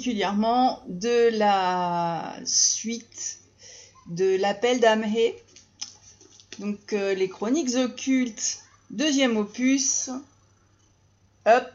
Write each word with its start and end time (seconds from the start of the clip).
particulièrement 0.00 0.82
de 0.88 1.28
la 1.36 2.34
suite 2.46 3.40
de 4.06 4.36
l'appel 4.36 4.80
d'Amhé. 4.80 5.36
Donc 6.58 6.94
euh, 6.94 7.12
les 7.12 7.28
chroniques 7.28 7.74
occultes, 7.74 8.60
deuxième 8.88 9.36
opus. 9.36 10.08
Up, 11.46 11.68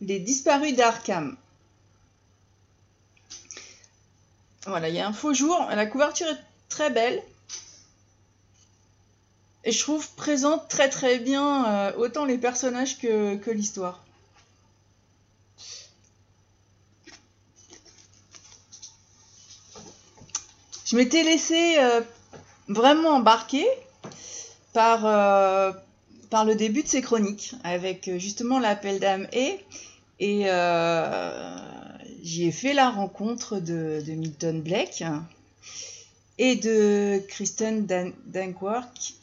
les 0.00 0.18
disparus 0.18 0.74
d'Arkham. 0.74 1.36
Voilà, 4.64 4.88
il 4.88 4.94
y 4.94 5.00
a 5.00 5.06
un 5.06 5.12
faux 5.12 5.34
jour. 5.34 5.58
La 5.68 5.84
couverture 5.84 6.26
est 6.26 6.42
très 6.70 6.88
belle. 6.88 7.22
Et 9.64 9.72
je 9.72 9.78
trouve 9.78 10.10
présente 10.14 10.68
très 10.68 10.88
très 10.88 11.18
bien 11.18 11.66
euh, 11.66 11.92
autant 11.98 12.24
les 12.24 12.38
personnages 12.38 12.98
que, 12.98 13.36
que 13.36 13.50
l'histoire. 13.50 14.02
Je 20.90 20.96
m'étais 20.96 21.22
laissé 21.22 21.76
euh, 21.78 22.00
vraiment 22.66 23.10
embarquer 23.10 23.64
par, 24.72 25.06
euh, 25.06 25.70
par 26.30 26.44
le 26.44 26.56
début 26.56 26.82
de 26.82 26.88
ces 26.88 27.00
chroniques, 27.00 27.54
avec 27.62 28.08
euh, 28.08 28.18
justement 28.18 28.58
l'appel 28.58 28.98
d'âme 28.98 29.28
et, 29.32 29.60
et 30.18 30.50
euh, 30.50 31.56
j'y 32.24 32.48
ai 32.48 32.50
fait 32.50 32.72
la 32.72 32.90
rencontre 32.90 33.60
de, 33.60 34.02
Milton 34.04 34.62
Blake 34.62 35.04
et 36.38 36.56
de 36.56 37.22
Kristen 37.28 37.86
Dan 37.86 38.12
qui, 38.92 39.14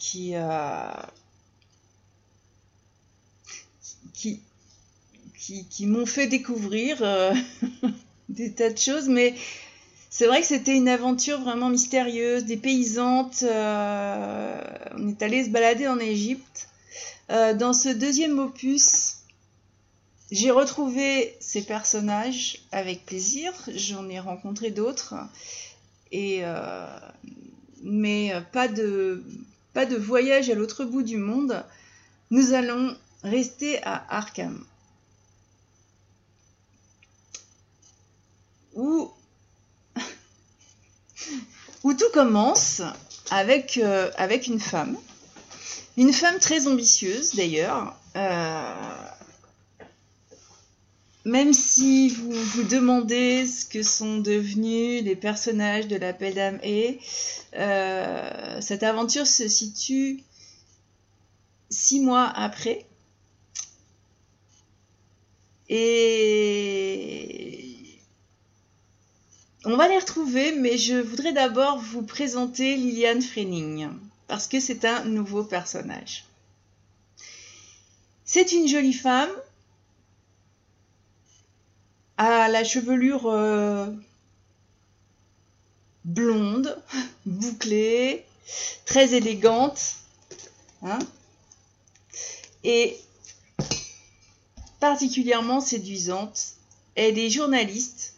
qui, 4.13 4.41
qui, 5.37 5.65
qui 5.65 5.85
m'ont 5.85 6.05
fait 6.05 6.27
découvrir 6.27 7.03
des 8.29 8.53
tas 8.53 8.69
de 8.69 8.77
choses, 8.77 9.09
mais 9.09 9.35
c'est 10.17 10.25
vrai 10.25 10.41
que 10.41 10.47
c'était 10.47 10.75
une 10.75 10.89
aventure 10.89 11.39
vraiment 11.41 11.69
mystérieuse, 11.69 12.43
dépaysante. 12.43 13.43
Euh, 13.43 14.59
on 14.95 15.09
est 15.09 15.21
allé 15.21 15.45
se 15.45 15.51
balader 15.51 15.87
en 15.87 15.99
Égypte. 15.99 16.69
Euh, 17.29 17.53
dans 17.53 17.71
ce 17.71 17.89
deuxième 17.89 18.39
opus, 18.39 19.17
j'ai 20.31 20.49
retrouvé 20.49 21.37
ces 21.39 21.61
personnages 21.61 22.63
avec 22.71 23.05
plaisir. 23.05 23.53
J'en 23.75 24.09
ai 24.09 24.19
rencontré 24.19 24.71
d'autres. 24.71 25.13
Et 26.11 26.39
euh, 26.41 26.87
mais 27.83 28.33
pas 28.52 28.67
de, 28.67 29.23
pas 29.73 29.85
de 29.85 29.97
voyage 29.97 30.49
à 30.49 30.55
l'autre 30.55 30.83
bout 30.83 31.03
du 31.03 31.17
monde. 31.17 31.63
Nous 32.31 32.53
allons 32.53 32.97
rester 33.21 33.83
à 33.83 34.03
Arkham. 34.09 34.65
Où 38.73 39.11
où 41.83 41.93
tout 41.93 42.09
commence 42.13 42.81
avec, 43.31 43.77
euh, 43.77 44.09
avec 44.17 44.47
une 44.47 44.59
femme, 44.59 44.97
une 45.97 46.13
femme 46.13 46.39
très 46.39 46.67
ambitieuse 46.67 47.35
d'ailleurs. 47.35 47.95
Euh, 48.15 48.73
même 51.25 51.53
si 51.53 52.09
vous 52.09 52.31
vous 52.31 52.64
demandez 52.64 53.45
ce 53.45 53.65
que 53.65 53.83
sont 53.83 54.17
devenus 54.19 55.03
les 55.03 55.15
personnages 55.15 55.87
de 55.87 55.97
l'appel 55.97 56.36
d'âme 56.36 56.59
et 56.64 56.99
euh, 57.55 58.61
cette 58.61 58.81
aventure 58.83 59.27
se 59.27 59.49
situe 59.49 60.23
six 61.69 61.99
mois 61.99 62.31
après. 62.33 62.86
Et 65.69 67.67
on 69.67 69.76
va 69.76 69.89
les 69.89 70.00
retrouver, 70.00 70.54
mais 70.54 70.78
je 70.78 70.95
voudrais 70.95 71.33
d'abord 71.33 71.78
vous 71.78 72.02
présenter 72.02 72.78
Liliane 72.78 73.22
Freining, 73.22 73.89
parce 74.28 74.48
que 74.48 74.61
c'est 74.61 74.86
un 74.86 75.04
nouveau 75.04 75.44
personnage. 75.44 76.23
C'est 78.23 78.54
une 78.54 78.66
jolie 78.66 78.94
femme, 78.94 79.30
à 82.16 82.48
la 82.48 82.64
chevelure 82.64 83.28
euh, 83.28 83.88
blonde, 86.05 86.82
bouclée, 87.26 88.23
très 88.86 89.16
élégante, 89.16 89.98
hein, 90.82 90.99
et 92.64 92.98
particulièrement 94.80 95.60
séduisante. 95.60 96.54
Elle 96.95 97.20
est 97.20 97.30
journaliste 97.30 98.17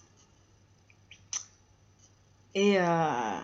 et, 2.56 2.80
euh, 2.80 3.40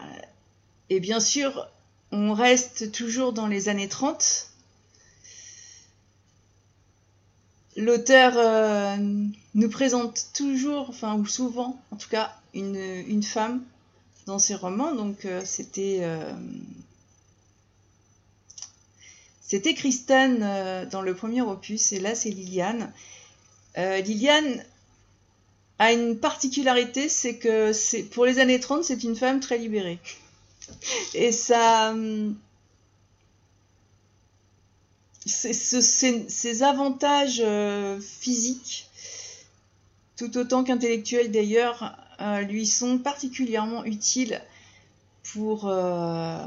et, 0.90 1.00
bien 1.00 1.20
sûr, 1.20 1.70
on 2.12 2.34
reste 2.34 2.92
toujours 2.92 3.34
dans 3.34 3.48
les 3.48 3.70
années 3.70 3.88
30. 3.88 4.50
L'auteur 7.78 8.34
euh, 8.38 8.96
nous 9.54 9.70
présente 9.70 10.28
toujours, 10.34 10.90
enfin 10.90 11.16
ou 11.16 11.26
souvent 11.26 11.82
en 11.92 11.98
tout 11.98 12.10
cas, 12.10 12.34
une, 12.54 13.22
femme 13.22 13.64
dans 14.28 14.40
ses 14.40 14.56
romans. 14.56 14.96
Donc 14.96 15.26
euh, 15.26 15.42
c'était 15.44 16.08
c'était 19.42 19.74
Kristen 19.74 20.88
dans 20.90 21.02
le 21.02 21.14
premier 21.14 21.42
opus 21.42 21.92
et 21.92 22.00
là 22.00 22.16
c'est 22.16 22.30
Liliane. 22.30 22.94
Liliane 23.76 24.64
a 25.80 25.92
une 25.92 26.18
particularité, 26.18 27.10
c'est 27.10 27.38
que 27.38 27.72
pour 28.12 28.26
les 28.26 28.40
années 28.40 28.60
30, 28.60 28.84
c'est 28.84 29.04
une 29.04 29.16
femme 29.16 29.40
très 29.40 29.58
libérée. 29.58 30.00
Et 31.14 31.32
ça. 31.32 31.96
Ses 35.28 36.62
avantages 36.62 37.42
euh, 37.44 38.00
physiques, 38.00 38.88
tout 40.18 40.38
autant 40.38 40.64
qu'intellectuels 40.64 41.32
d'ailleurs, 41.32 41.98
euh, 42.22 42.42
lui 42.42 42.68
sont 42.68 43.00
particulièrement 43.00 43.84
utiles 43.86 44.40
pour, 45.34 45.68
euh, 45.68 46.46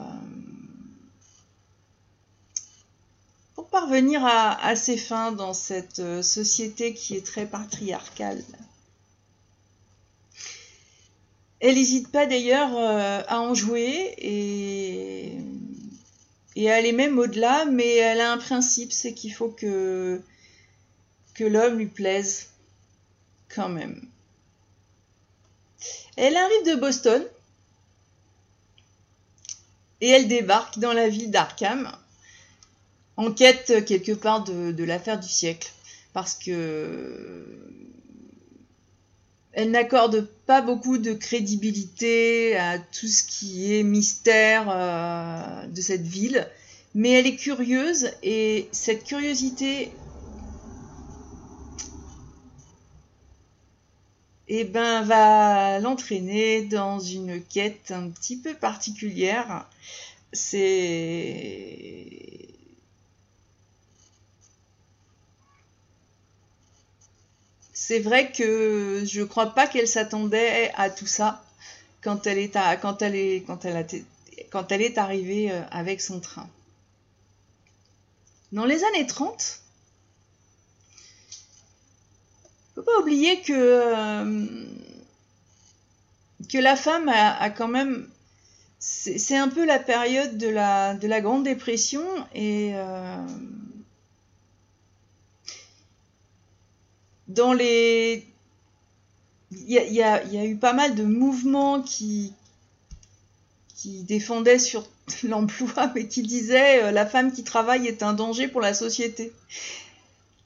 pour 3.56 3.66
parvenir 3.66 4.24
à, 4.24 4.76
ses 4.76 4.96
fins 4.96 5.32
dans 5.32 5.54
cette 5.54 6.22
société 6.22 6.94
qui 6.94 7.16
est 7.16 7.26
très 7.26 7.46
patriarcale. 7.46 8.44
Elle 11.60 11.74
n'hésite 11.74 12.10
pas 12.12 12.26
d'ailleurs 12.26 12.76
euh, 12.76 13.22
à 13.26 13.40
en 13.40 13.54
jouer 13.54 14.14
et, 14.18 15.32
à 16.68 16.74
aller 16.74 16.92
même 16.92 17.18
au-delà, 17.18 17.64
mais 17.64 17.96
elle 17.96 18.20
a 18.20 18.32
un 18.32 18.38
principe, 18.38 18.92
c'est 18.92 19.12
qu'il 19.14 19.32
faut 19.32 19.48
que, 19.48 20.20
l'homme 21.40 21.78
lui 21.78 21.86
plaise 21.86 22.48
quand 23.48 23.68
même. 23.68 24.02
Elle 26.16 26.36
arrive 26.36 26.66
de 26.66 26.74
Boston 26.74 27.24
et 30.00 30.08
elle 30.08 30.26
débarque 30.26 30.78
dans 30.80 30.92
la 30.92 31.08
ville 31.08 31.30
d'Arkham 31.30 31.92
en 33.16 33.32
quête 33.32 33.84
quelque 33.84 34.12
part 34.12 34.42
de 34.42 34.84
l'affaire 34.84 35.20
du 35.20 35.28
siècle 35.28 35.72
parce 36.12 36.34
que 36.34 37.44
elle 39.52 39.70
n'accorde 39.70 40.28
pas 40.46 40.62
beaucoup 40.62 40.98
de 40.98 41.12
crédibilité 41.12 42.56
à 42.56 42.78
tout 42.78 43.06
ce 43.06 43.24
qui 43.24 43.74
est 43.74 43.82
mystère 43.82 44.66
euh, 44.70 45.66
de 45.66 45.80
cette 45.80 46.06
ville, 46.06 46.46
mais 46.94 47.12
elle 47.12 47.26
est 47.26 47.36
curieuse 47.36 48.10
et 48.22 48.68
cette 48.72 49.04
curiosité 49.04 49.92
eh 54.48 54.64
ben, 54.64 55.02
va 55.02 55.78
l'entraîner 55.80 56.62
dans 56.62 56.98
une 56.98 57.42
quête 57.42 57.90
un 57.90 58.08
petit 58.08 58.36
peu 58.36 58.54
particulière. 58.54 59.68
C'est 67.80 68.00
vrai 68.00 68.32
que 68.32 69.04
je 69.06 69.22
crois 69.22 69.54
pas 69.54 69.68
qu'elle 69.68 69.86
s'attendait 69.86 70.72
à 70.74 70.90
tout 70.90 71.06
ça 71.06 71.44
quand 72.02 72.26
elle 72.26 72.38
est, 72.38 72.56
arrivée 74.98 75.52
avec 75.70 76.00
son 76.00 76.18
train. 76.18 76.48
Dans 78.50 78.64
les 78.64 78.82
années 78.82 79.06
30, 79.06 79.60
faut 82.74 82.82
pas 82.82 82.98
oublier 83.00 83.42
que, 83.42 83.52
euh, 83.52 84.46
la 86.54 86.74
femme 86.74 87.08
a, 87.08 87.48
quand 87.50 87.68
même 87.68 88.08
c'est 88.80 89.36
un 89.36 89.48
peu 89.48 89.64
la 89.64 89.78
période 89.78 90.36
de 90.36 90.48
la, 90.48 90.94
de 90.94 91.06
la 91.06 91.20
Grande 91.20 91.44
Dépression 91.44 92.04
et 92.34 92.72
euh, 92.74 93.24
dans 97.28 97.52
les 97.52 98.26
il 99.50 99.70
y 99.70 100.02
a, 100.02 100.44
eu 100.44 100.56
pas 100.56 100.74
mal 100.74 100.94
de 100.94 101.04
mouvements 101.04 101.80
qui 101.80 102.32
qui 103.76 104.02
défendaient 104.02 104.58
sur 104.58 104.86
l'emploi 105.22 105.90
mais 105.94 106.06
qui 106.08 106.22
disaient 106.22 106.82
euh, 106.82 106.90
la 106.90 107.06
femme 107.06 107.32
qui 107.32 107.44
travaille 107.44 107.86
est 107.86 108.02
un 108.02 108.12
danger 108.12 108.48
pour 108.48 108.60
la 108.60 108.74
société. 108.74 109.32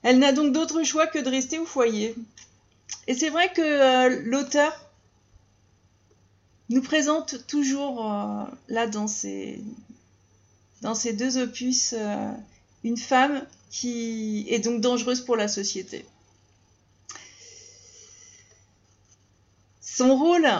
Elle 0.03 0.19
n'a 0.19 0.33
donc 0.33 0.53
d'autre 0.53 0.83
choix 0.83 1.07
que 1.07 1.19
de 1.19 1.29
rester 1.29 1.59
au 1.59 1.65
foyer. 1.65 2.15
Et 3.07 3.15
c'est 3.15 3.31
vrai 3.31 3.53
que 3.53 3.63
euh, 3.63 4.21
l'auteur 4.25 4.73
nous 6.69 6.83
présente 6.83 7.47
toujours 7.47 8.11
euh, 8.11 8.45
là 8.69 8.87
dans 8.87 9.07
ces, 9.07 9.61
dans 10.81 10.95
ces 10.95 11.13
deux 11.13 11.39
opus 11.39 11.95
une 12.85 12.97
femme 12.97 13.45
qui 13.71 14.45
est 14.49 14.59
donc 14.59 14.81
dangereuse 14.81 15.21
pour 15.21 15.37
la 15.37 15.49
société. 15.49 16.05
Son 20.03 20.17
rôle 20.17 20.51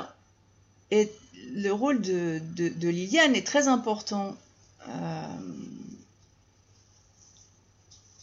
est 0.93 1.13
le 1.55 1.71
rôle 1.71 2.01
de, 2.01 2.41
Liliane 2.81 3.35
est 3.35 3.45
très 3.45 3.67
important. 3.67 4.37
Euh, 4.89 5.27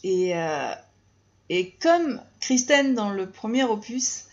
et, 0.02 0.34
euh, 0.34 0.72
et 1.50 1.72
comme 1.72 2.22
Kristen 2.40 2.94
dans 2.94 3.10
le 3.10 3.28
premier 3.28 3.64
opus, 3.64 4.24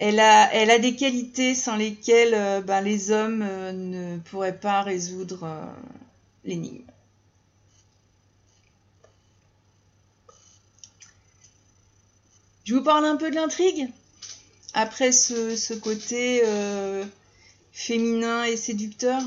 elle 0.00 0.18
a, 0.18 0.52
elle 0.52 0.72
a 0.72 0.80
des 0.80 0.96
qualités 0.96 1.54
sans 1.54 1.76
lesquelles 1.76 2.34
euh, 2.34 2.60
ben, 2.60 2.80
les 2.80 3.12
hommes 3.12 3.44
ne 3.44 4.18
pourraient 4.18 4.58
pas 4.58 4.82
résoudre 4.82 5.48
l'énigme. 6.44 6.82
Je 12.64 12.74
vous 12.74 12.82
parle 12.82 13.04
un 13.04 13.16
peu 13.16 13.30
de 13.30 13.36
l'intrigue? 13.36 13.90
Après 14.74 15.12
ce, 15.12 15.56
ce 15.56 15.74
côté 15.74 16.42
euh, 16.44 17.04
féminin 17.72 18.44
et 18.44 18.56
séducteur. 18.56 19.22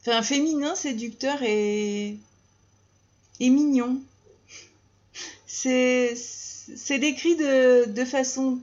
Enfin, 0.00 0.22
féminin, 0.22 0.74
séducteur 0.74 1.42
et, 1.42 2.18
et 3.40 3.50
mignon. 3.50 4.00
C'est 5.46 6.98
décrit 6.98 7.36
de, 7.36 7.86
de, 7.86 8.04
façon 8.04 8.58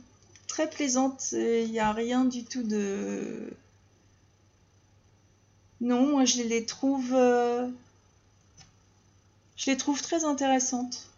très 0.48 0.70
plaisante. 0.70 1.30
Il 1.32 1.72
n'y 1.72 1.80
a 1.80 1.92
rien 1.92 2.26
du 2.26 2.44
tout 2.44 2.64
de. 2.64 3.52
Non, 5.80 6.06
moi 6.06 6.26
je 6.26 6.44
les 6.44 6.66
trouve. 6.66 7.14
Euh... 7.14 7.68
Je 9.58 9.72
les 9.72 9.78
trouve 9.78 10.02
très 10.02 10.26
intéressantes. 10.26 11.11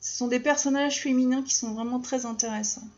Ce 0.00 0.16
sont 0.16 0.28
des 0.28 0.40
personnages 0.40 1.00
féminins 1.00 1.42
qui 1.42 1.54
sont 1.54 1.74
vraiment 1.74 2.00
très 2.00 2.26
intéressants. 2.26 2.88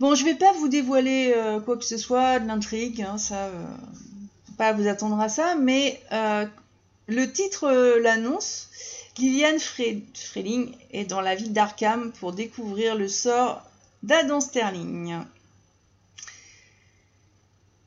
Bon, 0.00 0.14
je 0.14 0.24
vais 0.24 0.34
pas 0.34 0.52
vous 0.54 0.68
dévoiler 0.68 1.32
euh, 1.36 1.60
quoi 1.60 1.76
que 1.76 1.84
ce 1.84 1.96
soit 1.96 2.40
de 2.40 2.46
l'intrigue, 2.46 3.02
hein, 3.02 3.16
ça, 3.16 3.46
euh, 3.46 3.64
pas 4.56 4.72
vous 4.72 4.88
attendre 4.88 5.20
à 5.20 5.28
ça, 5.28 5.54
mais 5.54 6.00
euh, 6.12 6.46
le 7.06 7.30
titre 7.30 7.64
euh, 7.64 8.00
l'annonce. 8.00 8.68
Liliane 9.16 9.60
Freeling 9.60 10.74
est 10.90 11.04
dans 11.04 11.20
la 11.20 11.36
ville 11.36 11.52
d'Arkham 11.52 12.10
pour 12.18 12.32
découvrir 12.32 12.96
le 12.96 13.06
sort 13.06 13.62
d'Adam 14.02 14.40
Sterling. 14.40 15.18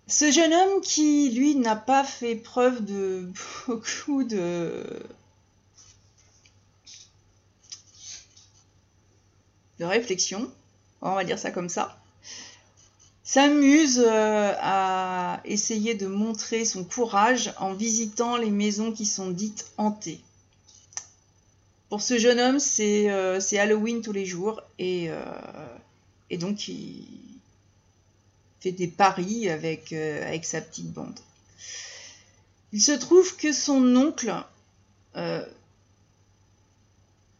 Ce 0.07 0.31
jeune 0.31 0.53
homme 0.53 0.81
qui, 0.81 1.29
lui, 1.31 1.55
n'a 1.55 1.75
pas 1.75 2.05
fait 2.05 2.35
preuve 2.35 2.85
de 2.85 3.29
beaucoup 3.67 4.23
de... 4.23 4.83
de 9.79 9.85
réflexion, 9.85 10.51
on 11.01 11.13
va 11.13 11.23
dire 11.23 11.39
ça 11.39 11.51
comme 11.51 11.69
ça, 11.69 11.97
s'amuse 13.27 13.99
euh, 13.99 14.53
à 14.61 15.41
essayer 15.43 15.95
de 15.95 16.07
montrer 16.07 16.63
son 16.63 16.85
courage 16.85 17.53
en 17.59 17.73
visitant 17.73 18.37
les 18.37 18.49
maisons 18.49 18.93
qui 18.93 19.05
sont 19.05 19.31
dites 19.31 19.69
hantées. 19.77 20.21
Pour 21.89 22.01
ce 22.01 22.17
jeune 22.17 22.39
homme, 22.39 22.59
c'est 22.59 23.09
euh, 23.09 23.39
Halloween 23.51 24.01
tous 24.01 24.13
les 24.13 24.25
jours 24.25 24.61
et, 24.79 25.09
euh, 25.09 25.21
et, 26.29 26.37
donc 26.37 26.69
il 26.69 27.05
fait 28.61 28.71
des 28.71 28.87
paris 28.87 29.49
avec, 29.49 29.91
avec 29.91 30.45
sa 30.45 30.61
petite 30.61 30.91
bande. 30.91 31.19
Il 32.71 32.81
se 32.81 32.93
trouve 32.93 33.35
que 33.35 33.51
son 33.51 33.95
oncle, 33.95 34.33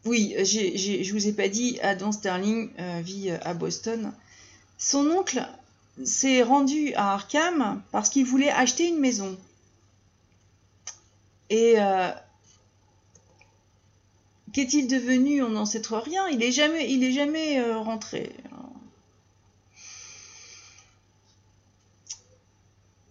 oui, 0.08 0.34
j 0.44 1.04
je 1.04 1.12
vous 1.12 1.28
ai 1.28 1.32
pas 1.32 1.48
dit, 1.48 1.78
Adam 1.82 2.12
Sterling 2.12 2.70
euh, 2.78 3.00
vit 3.02 3.30
à 3.30 3.54
Boston. 3.54 4.12
Son 4.78 5.08
oncle 5.10 5.46
s'est 6.04 6.42
rendu 6.42 6.94
à 6.94 7.14
Arkham 7.14 7.82
parce 7.92 8.08
qu'il 8.08 8.24
voulait 8.24 8.50
acheter 8.50 8.88
une 8.88 8.98
maison. 8.98 9.36
Et 11.50 11.76
Qu'est-il 14.52 14.88
devenu? 14.88 15.42
On 15.42 15.50
n'en 15.50 15.66
sait 15.66 15.82
trop 15.82 16.00
rien. 16.00 16.26
Il 16.28 16.42
est 16.42 16.52
jamais, 16.52 16.90
il 16.90 17.04
est 17.04 17.12
jamais 17.12 17.60
euh, 17.60 17.78
rentré. 17.78 18.32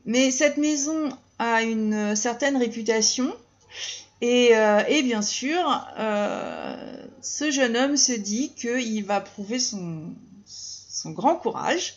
Mais 0.05 0.31
cette 0.31 0.57
maison 0.57 1.09
a 1.37 1.63
une 1.63 2.15
certaine 2.15 2.57
réputation. 2.57 3.35
Et, 4.21 4.55
euh, 4.55 4.83
et 4.87 5.03
bien 5.03 5.21
sûr, 5.21 5.85
euh, 5.99 7.05
ce 7.21 7.51
jeune 7.51 7.77
homme 7.77 7.97
se 7.97 8.13
dit 8.13 8.51
qu'il 8.55 9.05
va 9.05 9.21
prouver 9.21 9.59
son, 9.59 10.13
grand 11.05 11.35
courage. 11.35 11.95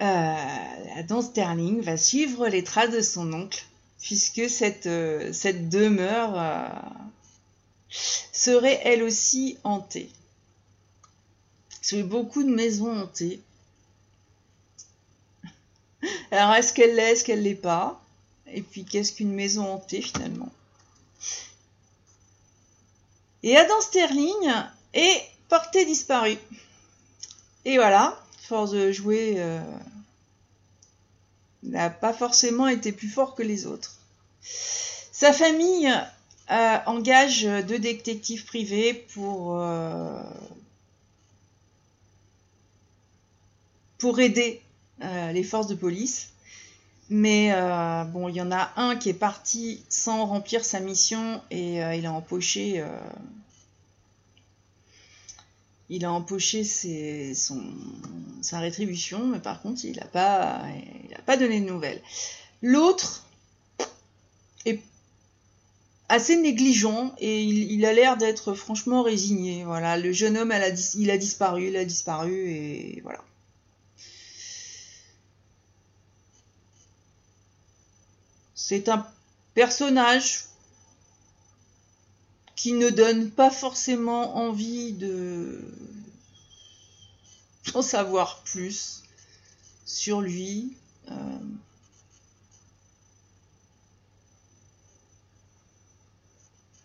Adam 0.00 1.22
Sterling 1.22 1.80
va 1.80 1.96
suivre 1.96 2.48
les 2.48 2.64
traces 2.64 2.90
de 2.90 3.00
son 3.00 3.32
oncle, 3.32 3.64
puisque 4.00 4.50
cette, 4.50 4.88
cette 5.32 5.68
demeure 5.68 6.34
serait 8.32 8.80
elle 8.82 9.04
aussi 9.04 9.58
hantée. 9.62 10.10
A 11.92 12.02
beaucoup 12.02 12.42
de 12.42 12.48
maisons 12.48 12.90
hantées. 12.90 13.40
Alors, 16.30 16.54
est-ce 16.54 16.72
qu'elle 16.72 16.94
l'est, 16.96 17.12
est-ce 17.12 17.24
qu'elle 17.24 17.42
l'est 17.42 17.54
pas? 17.54 18.02
Et 18.46 18.62
puis, 18.62 18.84
qu'est-ce 18.84 19.12
qu'une 19.12 19.32
maison 19.32 19.70
hantée 19.70 20.00
finalement? 20.00 20.50
Et 23.42 23.56
Adam 23.56 23.80
Sterling 23.80 24.52
est 24.94 25.22
porté 25.48 25.84
disparu. 25.84 26.36
Et 27.64 27.76
voilà, 27.76 28.20
force 28.38 28.70
de 28.70 28.92
jouer, 28.92 29.34
euh, 29.38 29.60
n'a 31.62 31.90
pas 31.90 32.12
forcément 32.12 32.68
été 32.68 32.92
plus 32.92 33.08
fort 33.08 33.34
que 33.34 33.42
les 33.42 33.66
autres. 33.66 33.98
Sa 34.42 35.32
famille 35.32 35.92
euh, 36.50 36.78
engage 36.86 37.44
deux 37.44 37.78
détectives 37.78 38.44
privés 38.44 38.94
pour, 39.14 39.60
euh, 39.60 40.22
aider 44.18 44.60
les 45.32 45.44
forces 45.44 45.68
de 45.68 45.76
police. 45.76 46.32
Mais 47.14 47.52
euh, 47.52 48.04
bon, 48.04 48.28
il 48.28 48.36
y 48.36 48.40
en 48.40 48.50
a 48.50 48.72
un 48.76 48.96
qui 48.96 49.10
est 49.10 49.12
parti 49.12 49.84
sans 49.90 50.24
remplir 50.24 50.64
sa 50.64 50.80
mission 50.80 51.42
et 51.50 51.84
euh, 51.84 51.94
il 51.94 52.06
a 52.06 52.12
empoché, 52.14 52.82
son, 57.34 57.62
sa 58.40 58.60
rétribution, 58.60 59.26
mais 59.26 59.40
par 59.40 59.60
contre, 59.60 59.84
il 59.84 59.94
n'a 59.98 60.06
pas, 60.06 61.36
donné 61.36 61.60
de 61.60 61.66
nouvelles. 61.66 62.00
L'autre 62.62 63.26
est 64.64 64.80
assez 66.08 66.36
négligent 66.36 67.14
et 67.18 67.42
il, 67.42 67.84
a 67.84 67.92
l'air 67.92 68.16
d'être 68.16 68.54
franchement 68.54 69.02
résigné. 69.02 69.64
Voilà, 69.64 69.98
le 69.98 70.12
jeune 70.12 70.38
homme, 70.38 70.54
il 70.94 71.10
a 71.10 71.18
disparu, 71.18 71.68
il 71.68 71.76
a 71.76 71.84
disparu 71.84 72.32
et 72.48 73.00
voilà. 73.02 73.22
C'est 78.64 78.88
un 78.88 79.04
personnage 79.54 80.44
qui 82.54 82.74
ne 82.74 82.90
donne 82.90 83.28
pas 83.28 83.50
forcément 83.50 84.36
envie 84.36 84.92
de 84.92 85.60
d'en 87.72 87.82
savoir 87.82 88.40
plus 88.44 89.02
sur 89.84 90.20
lui. 90.20 90.76
Euh, 91.10 91.38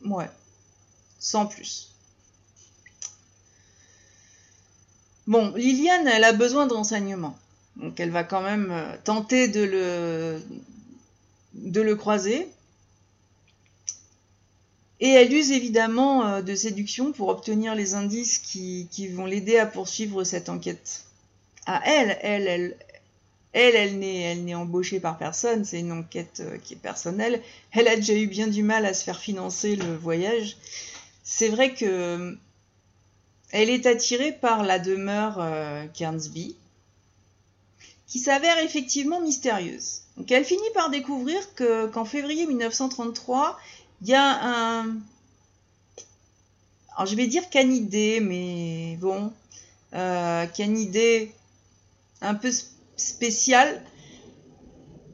Ouais, 0.05 0.29
sans 1.19 1.45
plus. 1.45 1.91
Bon, 5.27 5.53
Liliane, 5.55 6.07
elle 6.07 6.23
a 6.23 6.33
besoin 6.33 6.65
de 6.65 6.73
renseignements. 6.73 7.37
Donc 7.75 7.99
elle 7.99 8.11
va 8.11 8.23
quand 8.23 8.41
même 8.41 8.71
euh, 8.71 8.95
tenter 9.03 9.47
de 9.49 9.61
le, 9.61 10.41
de 11.57 11.81
le 11.81 11.95
croiser. 11.95 12.47
Et 14.99 15.09
elle 15.09 15.31
use 15.33 15.51
évidemment 15.51 16.25
euh, 16.25 16.41
de 16.41 16.55
séduction 16.55 17.11
pour 17.11 17.29
obtenir 17.29 17.75
les 17.75 17.93
indices 17.93 18.39
qui, 18.39 18.87
vont 19.09 19.25
l'aider 19.25 19.57
à 19.57 19.65
poursuivre 19.65 20.23
cette 20.23 20.49
enquête. 20.49 21.03
À 21.65 21.81
elle, 21.85 22.17
elle, 22.21 22.47
elle, 22.47 22.77
elle, 23.53 23.75
elle 23.75 24.43
n'est, 24.45 24.55
embauchée 24.55 24.99
par 24.99 25.17
personne, 25.17 25.65
c'est 25.65 25.79
une 25.79 25.91
enquête 25.91 26.41
euh, 26.41 26.57
qui 26.63 26.73
est 26.73 26.77
personnelle. 26.77 27.41
Elle 27.71 27.87
a 27.87 27.95
déjà 27.95 28.13
eu 28.13 28.27
bien 28.27 28.47
du 28.47 28.63
mal 28.63 28.85
à 28.85 28.93
se 28.93 29.03
faire 29.03 29.19
financer 29.19 29.75
le 29.75 29.95
voyage. 29.95 30.57
C'est 31.23 31.49
vrai 31.49 31.73
que 31.73 32.37
elle 33.51 33.69
est 33.69 33.85
attirée 33.85 34.33
par 34.33 34.63
la 34.63 34.77
demeure 34.77 35.37
euh, 35.39 35.85
Cairnsby, 35.93 36.55
qui 38.07 38.19
s'avère 38.19 38.57
effectivement 38.59 39.19
mystérieuse. 39.19 40.01
Donc 40.15 40.31
elle 40.31 40.45
finit 40.45 40.61
par 40.73 40.89
découvrir 40.89 41.53
que, 41.55 41.87
qu'en 41.87 42.05
février 42.05 42.47
1933, 42.47 43.59
il 44.01 44.07
y 44.07 44.15
a 44.15 44.39
un... 44.43 44.97
Alors 46.95 47.05
je 47.05 47.15
vais 47.15 47.27
dire 47.27 47.49
canidé, 47.49 48.19
mais 48.21 48.97
bon, 48.99 49.31
euh, 49.93 50.47
canidé 50.47 51.31
un 52.21 52.33
peu 52.33 52.49
spécial 52.95 53.83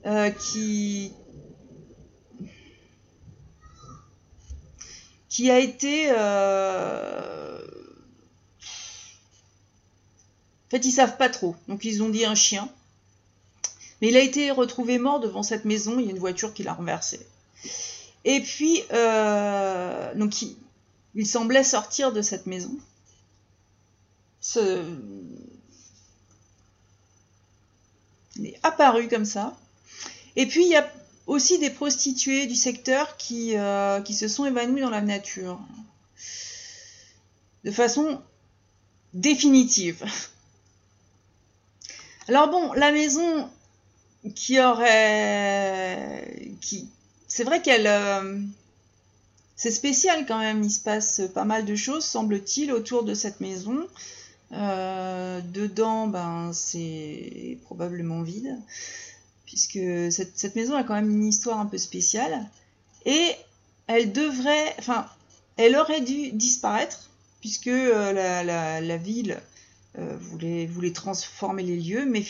euh, 0.06 0.30
qui 0.30 1.12
qui 5.30 5.50
a 5.50 5.60
été 5.60 6.06
euh... 6.10 7.58
en 10.68 10.70
fait 10.70 10.86
ils 10.86 10.92
savent 10.92 11.18
pas 11.18 11.30
trop 11.30 11.56
donc 11.68 11.86
ils 11.86 12.04
ont 12.04 12.10
dit 12.10 12.24
un 12.24 12.36
chien 12.36 12.70
mais 14.04 14.10
il 14.10 14.18
a 14.18 14.20
été 14.20 14.52
retrouvé 14.52 15.00
mort 15.00 15.20
devant 15.20 15.42
cette 15.42 15.66
maison 15.66 15.98
il 15.98 16.06
y 16.06 16.10
a 16.10 16.12
une 16.12 16.20
voiture 16.20 16.54
qui 16.54 16.62
l'a 16.62 16.74
renversé 16.74 17.26
et 18.26 18.42
puis 18.42 18.84
euh... 18.92 20.14
donc 20.14 20.44
il... 21.16 21.26
semblait 21.26 21.64
sortir 21.64 22.12
de 22.12 22.22
cette 22.22 22.46
maison 22.46 22.78
il 28.36 28.48
est 28.48 28.60
apparu 28.64 29.08
comme 29.08 29.26
ça. 29.26 29.56
Et 30.36 30.46
puis 30.48 30.64
il 30.64 30.70
y 30.70 30.76
a 30.76 30.92
aussi 31.28 31.60
des 31.60 31.70
prostituées 31.70 32.48
du 32.48 32.56
secteur 32.56 33.16
qui, 33.18 33.56
euh, 33.56 34.02
qui 34.02 34.14
se 34.14 34.28
sont 34.28 34.46
évanouies 34.46 34.82
dans 34.82 34.90
la 34.90 35.02
nature. 35.02 35.60
De 37.64 37.72
façon 37.72 38.22
définitive. 39.14 40.04
Alors 42.28 42.50
bon, 42.50 42.74
la 42.74 42.92
maison 42.92 43.50
qui 44.32 44.60
aurait... 44.60 46.52
Qui... 46.62 46.90
C'est 47.28 47.44
vrai 47.44 47.62
qu'elle... 47.62 47.88
Euh... 47.88 48.40
C'est 49.56 49.72
spécial 49.72 50.26
quand 50.26 50.40
même, 50.40 50.64
il 50.64 50.72
se 50.72 50.82
passe 50.82 51.22
pas 51.34 51.46
mal 51.46 51.64
de 51.64 51.76
choses, 51.76 52.04
semble-t-il, 52.04 52.72
autour 52.72 53.04
de 53.04 53.14
cette 53.14 53.40
maison. 53.40 53.88
Euh, 54.52 55.42
dedans, 55.42 56.08
ben, 56.08 56.52
c'est 56.54 57.58
probablement 57.64 58.22
vide, 58.22 58.58
puisque 59.46 59.80
cette, 60.12 60.38
cette, 60.38 60.56
maison 60.56 60.76
a 60.76 60.84
quand 60.84 60.94
même 60.94 61.10
une 61.10 61.26
histoire 61.26 61.60
un 61.60 61.66
peu 61.66 61.78
spéciale. 61.78 62.46
Et 63.06 63.32
elle 63.88 64.12
devrait, 64.12 64.76
enfin, 64.80 65.08
elle 65.58 65.76
aurait 65.76 66.02
dû 66.02 66.32
disparaître, 66.32 67.10
puisque 67.40 67.68
euh, 67.68 68.12
la, 68.12 68.82
la, 68.82 68.98
ville 68.98 69.40
voulait, 69.96 70.66
voulait 70.66 70.94
transformer 70.94 71.64
les 71.64 71.78
lieux, 71.78 72.06
mais 72.06 72.24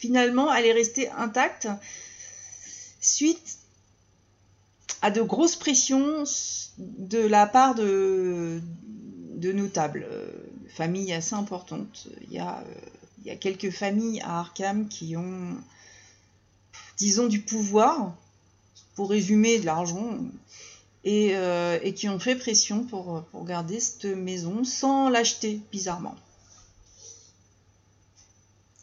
finalement, 0.00 0.52
elle 0.52 0.66
est 0.66 0.72
restée 0.72 1.10
intacte 1.10 1.68
suite 3.00 3.58
à 5.02 5.10
de 5.10 5.22
grosses 5.22 5.56
pressions 5.56 6.24
de 6.78 7.18
la 7.18 7.46
part 7.46 7.74
de, 7.74 8.60
de 9.36 9.52
notables 9.52 10.06
famille 10.70 11.12
assez 11.12 11.34
importante. 11.34 12.08
Il 12.22 12.32
y, 12.32 12.38
a, 12.38 12.64
il 13.20 13.26
y 13.26 13.30
a 13.30 13.36
quelques 13.36 13.70
familles 13.70 14.20
à 14.22 14.40
Arkham 14.40 14.88
qui 14.88 15.16
ont, 15.16 15.56
disons, 16.96 17.26
du 17.26 17.40
pouvoir, 17.42 18.14
pour 18.94 19.10
résumer, 19.10 19.58
de 19.58 19.66
l'argent, 19.66 20.18
et, 21.04 21.36
euh, 21.36 21.78
qui 21.92 22.08
ont 22.08 22.18
fait 22.18 22.36
pression 22.36 22.84
pour 22.84 23.24
garder 23.44 23.80
cette 23.80 24.06
maison 24.06 24.64
sans 24.64 25.08
l'acheter, 25.08 25.60
bizarrement. 25.70 26.16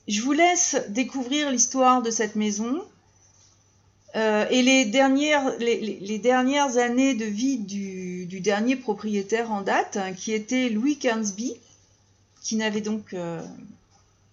Je 0.07 0.21
vous 0.21 0.31
laisse 0.31 0.77
découvrir 0.89 1.51
l'histoire 1.51 2.01
de 2.01 2.11
cette 2.11 2.35
maison. 2.35 2.81
Euh, 4.15 4.47
et 4.49 4.61
les 4.61 4.85
dernières, 4.85 5.47
années 6.77 7.13
de 7.13 7.25
vie 7.25 7.57
du, 7.57 8.39
dernier 8.39 8.75
propriétaire 8.75 9.51
en 9.51 9.61
date, 9.61 9.97
hein, 9.97 10.13
qui 10.13 10.31
était 10.31 10.69
Louis 10.69 10.97
Cairnsby, 10.97 11.55
qui 12.41 12.55
n'avait 12.55 12.81
donc 12.81 13.13
euh, 13.13 13.45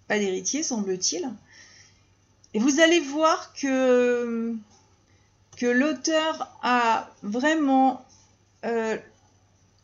pas 0.06 0.18
d'héritier, 0.18 0.62
semble-t-il. 0.62 1.28
Et 2.54 2.60
vous 2.60 2.80
allez 2.80 3.00
voir 3.00 3.52
que, 3.54 4.54
l'auteur 5.60 6.54
a 6.62 7.10
vraiment 7.22 8.04
euh, 8.64 8.98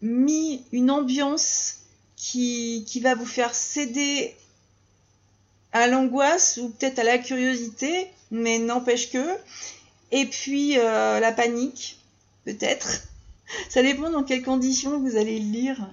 mis 0.03 0.63
une 0.73 0.91
ambiance 0.91 1.79
qui, 2.17 3.01
va 3.03 3.15
vous 3.15 3.27
faire 3.27 3.55
céder 3.55 4.37
à 5.73 5.87
l'angoisse 5.87 6.59
ou 6.61 6.71
peut-être 6.71 6.99
à 6.99 7.05
la 7.05 7.19
curiosité, 7.19 8.09
mais 8.31 8.59
n'empêche 8.59 9.11
que. 9.11 9.37
Et 10.13 10.27
puis 10.27 10.79
euh, 10.79 11.21
la 11.21 11.33
panique, 11.33 11.99
peut-être. 12.45 13.03
Ça 13.69 13.83
dépend 13.83 14.11
dans 14.11 14.25
quelles 14.25 14.43
conditions 14.43 14.99
vous 15.01 15.17
allez 15.17 15.39
le 15.39 15.51
lire. 15.51 15.89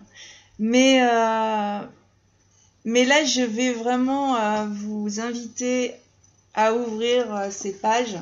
Mais 0.59 1.01
euh, 1.01 1.79
mais 2.85 3.05
là, 3.05 3.23
je 3.25 3.41
vais 3.41 3.73
vraiment 3.73 4.35
euh, 4.37 4.65
vous 4.67 5.19
inviter 5.19 5.93
à 6.53 6.73
ouvrir 6.73 7.49
ces 7.51 7.71
pages 7.71 8.17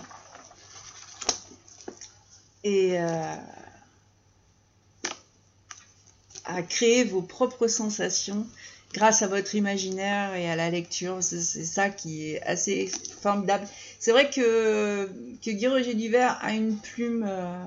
et 2.65 2.97
à 6.43 6.61
créer 6.63 7.05
vos 7.05 7.21
propres 7.21 7.67
sensations 7.67 8.45
grâce 8.95 9.21
à 9.21 9.27
votre 9.27 9.53
imaginaire 9.53 10.33
et 10.35 10.49
à 10.49 10.55
la 10.55 10.71
lecture. 10.71 11.19
C'est 11.21 11.39
ça 11.41 11.89
qui 11.89 12.31
est 12.31 12.41
assez 12.41 12.89
formidable. 13.21 13.67
C'est 13.99 14.11
vrai 14.11 14.29
que, 14.29 15.07
que 15.43 15.51
Guy 15.51 15.67
Roger 15.67 15.93
Duvert 15.93 16.39
a 16.41 16.53
une 16.53 16.77
plume. 16.77 17.23
Euh, 17.27 17.63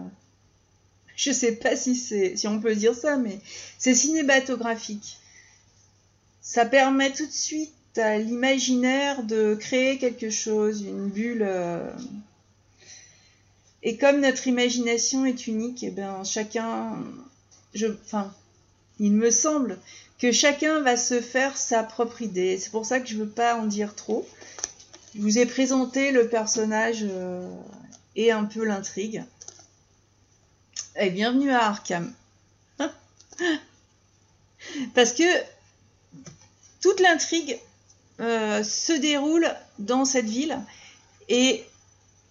je 1.15 1.31
sais 1.33 1.53
pas 1.53 1.77
si, 1.77 1.95
si 1.97 2.49
on 2.49 2.61
peut 2.61 2.75
dire 2.75 2.95
ça, 2.95 3.17
mais 3.17 3.39
c'est 3.79 3.95
cinématographique 3.95 5.19
ça 6.49 6.65
permet 6.65 7.13
tout 7.13 7.27
de 7.27 7.31
suite 7.31 7.75
à 7.99 8.17
l'imaginaire 8.17 9.23
de 9.23 9.55
créer 9.55 9.99
quelque 9.99 10.31
chose, 10.31 10.81
une 10.81 11.11
bulle. 11.11 11.45
Euh. 11.47 11.93
Et 13.83 13.99
comme 13.99 14.23
notre 14.23 14.47
imagination 14.47 15.27
est 15.27 15.47
unique, 15.47 15.83
et 15.83 15.89
eh 15.89 15.91
bien 15.91 16.25
chacun, 16.25 16.97
enfin, 18.03 18.33
il 18.99 19.13
me 19.13 19.31
semble 19.31 19.79
que 20.19 20.33
chacun 20.33 20.81
va 20.81 20.97
se 20.97 21.21
faire 21.21 21.57
sa 21.57 21.83
propre 21.83 22.23
idée. 22.23 22.59
C'est 22.59 22.71
pour 22.71 22.85
ça 22.85 23.01
que 23.01 23.09
je 23.09 23.15
ne 23.15 23.21
veux 23.21 23.29
pas 23.29 23.57
en 23.57 23.67
dire 23.67 23.95
trop. 23.95 24.29
Je 25.15 25.21
vous 25.21 25.39
ai 25.39 25.47
présenté 25.47 26.13
le 26.13 26.29
personnage 26.29 27.01
euh, 27.03 27.49
et 28.17 28.33
un 28.33 28.45
peu 28.45 28.65
l'intrigue. 28.65 29.25
Et 30.97 31.11
bienvenue 31.11 31.51
à 31.51 31.67
Arkham. 31.67 32.13
Parce 34.95 35.13
que 35.13 35.25
toute 36.81 37.01
l'intrigue 37.01 37.59
euh, 38.21 38.65
se 38.65 38.93
déroule 38.93 39.49
dans 39.79 40.05
cette 40.05 40.27
ville. 40.27 40.59
Et 41.29 41.65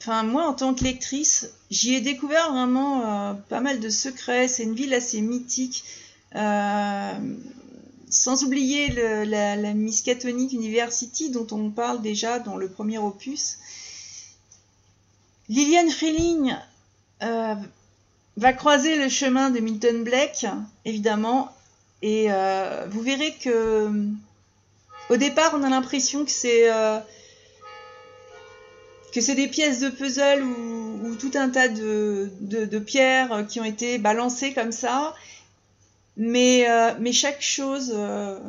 enfin, 0.01 0.23
moi, 0.23 0.45
en 0.45 0.53
tant 0.53 0.73
que 0.73 0.83
lectrice, 0.83 1.49
j'y 1.71 1.95
ai 1.95 2.01
découvert 2.01 2.51
vraiment 2.51 3.29
euh, 3.29 3.33
pas 3.33 3.61
mal 3.61 3.79
de 3.79 3.89
secrets. 3.89 4.49
C'est 4.49 4.63
une 4.63 4.75
ville 4.75 4.93
assez 4.93 5.21
mythique. 5.21 5.85
Sans 8.27 8.43
oublier 8.43 8.89
la, 8.89 9.55
la 9.55 9.73
Miskatonic 9.73 10.51
University 10.51 11.29
dont 11.29 11.47
on 11.51 11.69
parle 11.69 12.01
déjà 12.01 12.39
dans 12.39 12.57
le 12.57 12.67
premier 12.67 12.97
opus. 12.97 13.57
Liliane 15.47 15.89
Freeling 15.89 16.53
euh, 17.23 17.55
va 18.35 18.51
croiser 18.51 18.97
le 18.97 19.07
chemin 19.07 19.49
de 19.49 19.61
Milton 19.61 20.03
Blake, 20.03 20.45
évidemment, 20.83 21.55
et 22.01 22.25
euh, 22.27 22.85
vous 22.89 22.99
verrez 22.99 23.33
que 23.41 23.89
au 25.09 25.15
départ, 25.15 25.53
on 25.55 25.63
a 25.63 25.69
l'impression 25.69 26.25
que 26.25 26.31
c'est 26.31 26.69
euh, 26.69 26.99
des 29.13 29.47
pièces 29.47 29.79
de 29.79 29.87
puzzle 29.87 30.43
ou, 30.43 31.07
ou 31.07 31.15
tout 31.15 31.31
un 31.35 31.47
tas 31.47 31.69
de, 31.69 32.29
de, 32.41 32.79
pierres 32.79 33.45
qui 33.47 33.61
ont 33.61 33.63
été 33.63 33.99
balancées 33.99 34.53
comme 34.53 34.73
ça. 34.73 35.15
Mais, 36.17 36.67
euh, 36.67 36.95
mais 36.99 37.13
chaque 37.13 37.41
chose 37.41 37.93
euh, 37.95 38.39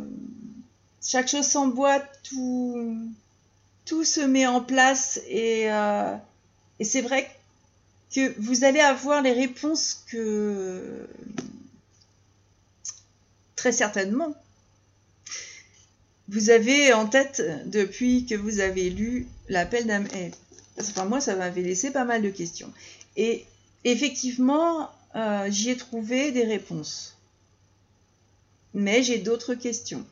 chaque 1.02 1.28
chose 1.28 1.46
s'emboîte, 1.46 2.20
tout, 2.24 4.04
se 4.04 4.20
met 4.20 4.46
en 4.46 4.60
place 4.60 5.20
et, 5.28 5.70
euh, 5.70 6.14
et 6.78 6.84
c'est 6.84 7.02
vrai 7.02 7.30
que 8.14 8.34
vous 8.40 8.64
allez 8.64 8.80
avoir 8.80 9.22
les 9.22 9.32
réponses 9.32 10.04
que 10.10 11.08
très 13.54 13.72
certainement 13.72 14.34
vous 16.28 16.50
avez 16.50 16.92
en 16.92 17.06
tête 17.06 17.42
depuis 17.66 18.26
que 18.26 18.34
vous 18.34 18.60
avez 18.60 18.90
lu 18.90 19.26
l'appel 19.48 19.86
d'âme. 19.86 20.06
Enfin, 20.78 21.06
moi, 21.06 21.22
ça 21.22 21.34
m'avait 21.34 21.62
laissé 21.62 21.90
pas 21.90 22.04
mal 22.04 22.20
de 22.20 22.28
questions. 22.28 22.70
Et 23.16 23.46
effectivement, 23.84 24.90
j'y 25.48 25.70
ai 25.70 25.76
trouvé 25.78 26.30
des 26.30 26.44
réponses. 26.44 27.17
Mais 28.74 29.02
j'ai 29.02 29.18
d'autres 29.18 29.54
questions. 29.54 30.04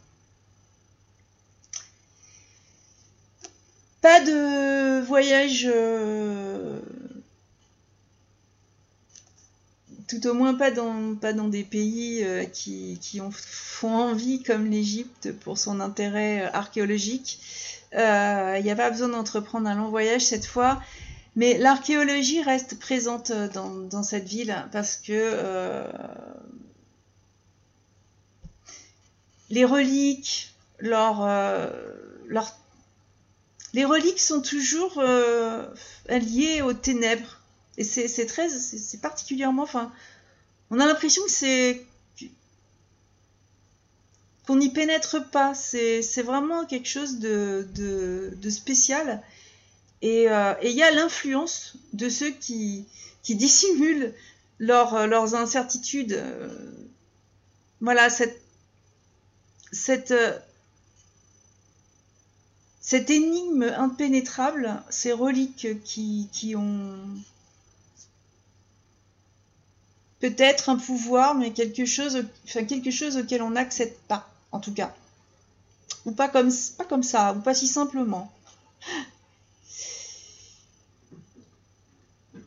Pas 4.06 4.20
de 4.20 5.00
voyage, 5.04 5.66
euh, 5.68 6.78
tout 10.06 10.24
au 10.28 10.32
moins 10.32 10.54
pas 10.54 10.70
dans, 10.70 11.16
pas 11.16 11.32
dans 11.32 11.48
des 11.48 11.64
pays 11.64 12.22
euh, 12.22 12.44
qui, 12.44 12.98
qui 13.00 13.20
ont, 13.20 13.32
font 13.32 13.96
envie 13.96 14.44
comme 14.44 14.70
l'Égypte 14.70 15.32
pour 15.40 15.58
son 15.58 15.80
intérêt 15.80 16.42
euh, 16.42 16.50
archéologique. 16.52 17.40
Il 17.92 18.62
n'y 18.62 18.70
a 18.70 18.76
pas 18.76 18.90
besoin 18.90 19.08
d'entreprendre 19.08 19.68
un 19.68 19.74
long 19.74 19.88
voyage 19.88 20.22
cette 20.22 20.46
fois. 20.46 20.80
Mais 21.34 21.58
l'archéologie 21.58 22.42
reste 22.42 22.78
présente 22.78 23.32
dans, 23.32 23.70
dans, 23.70 24.04
cette 24.04 24.28
ville 24.28 24.54
parce 24.70 24.96
que 24.96 25.84
les 29.50 29.64
reliques, 29.64 30.54
leur, 30.80 31.26
leur 32.26 32.52
les 33.76 33.84
reliques 33.84 34.20
sont 34.20 34.40
toujours 34.40 34.94
euh, 34.96 35.66
liées 36.08 36.62
aux 36.62 36.72
ténèbres. 36.72 37.42
Et 37.76 37.84
c'est 37.84 38.24
très, 38.24 38.48
c'est 38.48 39.02
particulièrement, 39.02 39.64
enfin, 39.64 39.92
on 40.70 40.80
a 40.80 40.86
l'impression 40.86 41.22
que 41.24 41.30
c'est 41.30 41.84
qu'on 44.46 44.56
n'y 44.56 44.70
pénètre 44.70 45.28
pas. 45.30 45.54
C'est 45.54 46.22
vraiment 46.22 46.64
quelque 46.64 46.88
chose 46.88 47.18
de, 47.18 48.34
spécial. 48.48 49.22
Euh, 50.02 50.54
et 50.62 50.70
il 50.70 50.76
y 50.76 50.82
a 50.82 50.90
l'influence 50.92 51.74
de 51.92 52.08
ceux 52.08 52.30
qui, 52.30 52.86
dissimulent 53.28 54.14
leurs 54.58 55.34
incertitudes. 55.34 56.18
Voilà, 57.82 58.08
cette, 58.08 58.40
cette 59.72 60.14
cette 62.86 63.10
énigme 63.10 63.64
impénétrable, 63.64 64.80
ces 64.90 65.10
reliques 65.10 65.82
qui, 65.82 66.54
ont 66.56 67.00
peut-être 70.20 70.68
un 70.68 70.76
pouvoir, 70.76 71.34
mais 71.34 71.52
quelque 71.52 71.84
chose, 71.84 72.16
auquel 73.16 73.42
on 73.42 73.50
n'accède 73.50 73.92
pas, 74.06 74.30
en 74.52 74.60
tout 74.60 74.72
cas. 74.72 74.94
Ou 76.04 76.12
pas 76.12 76.28
comme, 76.28 76.52
ça, 77.02 77.32
ou 77.32 77.40
pas 77.40 77.54
si 77.54 77.66
simplement. 77.66 78.32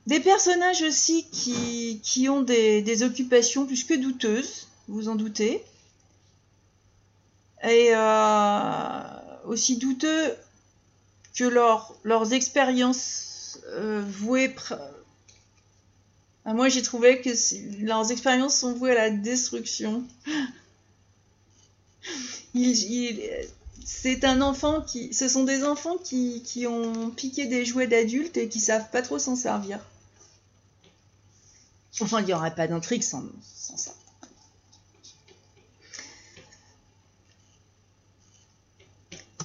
Des 0.08 0.22
personnages 0.22 0.84
aussi 0.84 1.26
qui, 1.34 2.30
ont 2.30 2.44
des, 2.44 3.04
occupations 3.04 3.66
plus 3.66 3.84
que 3.84 3.94
douteuses, 3.94 4.70
vous 4.88 5.10
en 5.10 5.16
doutez. 5.16 5.62
Et 7.64 7.90
euh, 7.94 9.02
aussi 9.46 9.78
douteux 9.78 10.36
que 11.36 11.44
leurs 12.04 12.34
expériences 12.34 13.60
euh, 13.68 14.04
vouées. 14.06 14.56
Ah, 16.46 16.54
moi, 16.54 16.70
j'ai 16.70 16.82
trouvé 16.82 17.22
que 17.22 17.30
leurs 17.84 18.12
expériences 18.12 18.56
sont 18.56 18.74
vouées 18.74 18.92
à 18.92 18.96
la 18.96 19.10
destruction. 19.10 20.04
c'est 23.86 24.24
un 24.24 24.42
enfant 24.42 24.82
qui. 24.82 25.14
Ce 25.14 25.28
sont 25.28 25.44
des 25.44 25.64
enfants 25.64 25.98
qui, 25.98 26.42
qui 26.44 26.66
ont 26.68 27.10
piqué 27.12 27.46
des 27.46 27.66
jouets 27.66 27.88
d'adultes 27.88 28.38
et 28.38 28.48
qui 28.48 28.60
savent 28.60 28.90
pas 28.90 29.02
trop 29.02 29.20
s'en 29.20 29.36
servir. 29.36 29.80
Enfin, 32.02 32.22
il 32.22 32.26
n'y 32.26 32.34
aurait 32.34 32.56
pas 32.56 32.68
d'intrigue 32.68 33.04
sans, 33.04 33.24
sans 33.44 33.78
ça. 33.78 33.92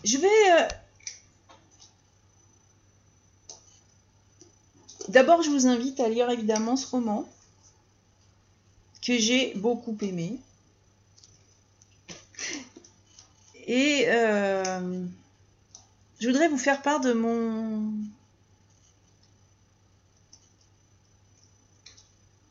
Je 0.04 0.18
vais... 0.18 0.28
Euh, 0.28 0.68
d'abord, 5.08 5.42
je 5.42 5.50
vous 5.50 5.66
invite 5.66 5.98
à 5.98 6.08
lire 6.08 6.28
évidemment 6.30 6.76
ce 6.76 6.86
roman 6.86 7.26
que 9.02 9.18
j'ai 9.18 9.54
beaucoup 9.54 9.96
aimé. 10.02 10.38
Et 13.66 14.04
euh, 14.08 15.04
je 16.20 16.28
voudrais 16.28 16.48
vous 16.48 16.58
faire 16.58 16.82
part 16.82 17.00
de 17.00 17.14
mon... 17.14 17.92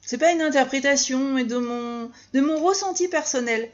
C'est 0.02 0.18
pas 0.18 0.32
une 0.32 0.42
interprétation, 0.42 1.34
mais 1.34 1.44
de 1.44 1.58
mon, 1.58 2.12
de 2.34 2.42
mon 2.42 2.64
ressenti 2.64 3.08
personnel 3.08 3.72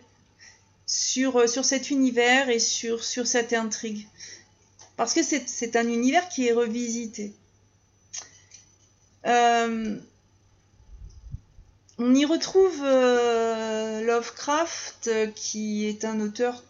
sur, 0.90 1.38
euh, 1.38 1.48
sur 1.48 1.64
cet 1.64 1.92
univers 1.92 2.50
et 2.50 2.60
sur, 2.60 3.04
sur 3.04 3.28
cette 3.28 3.54
intrigue. 3.54 4.08
Parce 4.98 5.14
que 5.14 5.22
c'est 5.24 5.76
un 5.78 5.88
univers 5.88 6.28
qui 6.28 6.48
est 6.48 6.52
revisité. 6.52 7.34
Euh, 9.26 9.98
on 12.00 12.16
y 12.16 12.26
retrouve 12.26 12.82
euh, 12.84 14.02
Lovecraft, 14.02 15.34
qui 15.36 15.86
est 15.86 16.04
un 16.04 16.20
auteur 16.20 16.64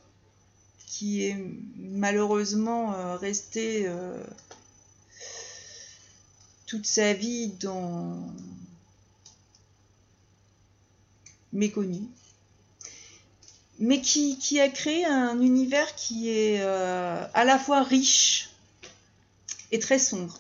qui 0.86 1.26
est 1.26 1.38
malheureusement 1.78 3.16
resté 3.18 3.88
toute 6.66 6.86
sa 6.86 7.14
vie 7.14 7.50
dans 7.60 8.34
méconnu 11.54 12.02
mais 13.80 14.02
qui, 14.02 14.60
a 14.60 14.70
créé 14.70 15.06
un 15.06 15.40
univers 15.40 15.96
qui 15.96 16.30
est 16.30 16.62
euh, 16.62 17.26
à 17.34 17.46
la 17.46 17.58
fois 17.58 17.82
riche 17.82 18.50
et 19.72 19.80
très 19.80 20.00
sombre. 20.00 20.38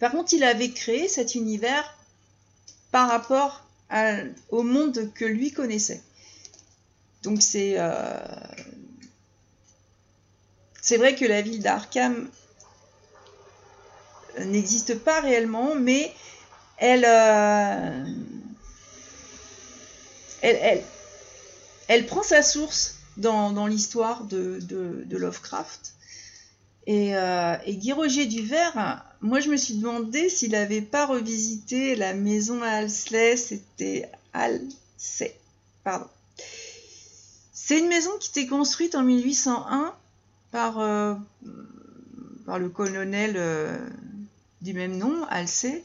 Par 0.00 0.12
contre, 0.12 0.32
il 0.32 0.44
avait 0.44 0.70
créé 0.70 1.08
cet 1.08 1.34
univers 1.34 1.96
par 2.90 3.08
rapport 3.08 3.62
au 4.50 4.62
monde 4.62 5.12
que 5.14 5.24
lui 5.24 5.52
connaissait. 5.52 6.02
Donc 7.22 7.42
c'est 7.42 7.74
euh, 7.78 8.18
c'est 10.80 10.96
vrai 10.96 11.14
que 11.14 11.24
la 11.24 11.40
ville 11.42 11.62
d'Arkham 11.62 12.28
n'existe 14.38 14.98
pas 14.98 15.20
réellement, 15.20 15.74
mais 15.74 16.12
elle, 16.76 17.04
euh, 17.06 18.04
elle, 20.42 20.56
elle, 20.56 20.84
elle 21.88 22.06
prend 22.06 22.22
sa 22.22 22.42
source 22.42 22.96
dans, 23.16 23.66
l'histoire 23.66 24.24
de, 24.24 25.06
Lovecraft. 25.10 25.94
Et, 26.86 27.16
euh, 27.16 27.56
et, 27.64 27.76
Guy 27.76 27.92
Roger 27.92 28.26
Duvert, 28.26 29.04
moi 29.22 29.40
je 29.40 29.48
me 29.48 29.56
suis 29.56 29.74
demandé 29.74 30.28
s'il 30.28 30.52
n'avait 30.52 30.82
pas 30.82 31.06
revisité 31.06 31.96
la 31.96 32.12
maison 32.12 32.62
à 32.62 32.68
Halsley, 32.68 33.36
c'était 33.36 34.10
Halsey, 34.34 35.34
pardon. 35.82 36.06
C'est 37.52 37.78
une 37.78 37.88
maison 37.88 38.10
qui 38.20 38.28
était 38.30 38.46
construite 38.46 38.94
en 38.94 39.02
1801 39.02 39.94
par, 40.50 40.78
euh, 40.78 41.14
par 42.44 42.58
le 42.58 42.68
colonel 42.68 43.34
euh, 43.36 43.78
du 44.60 44.74
même 44.74 44.98
nom, 44.98 45.24
Halsey. 45.30 45.82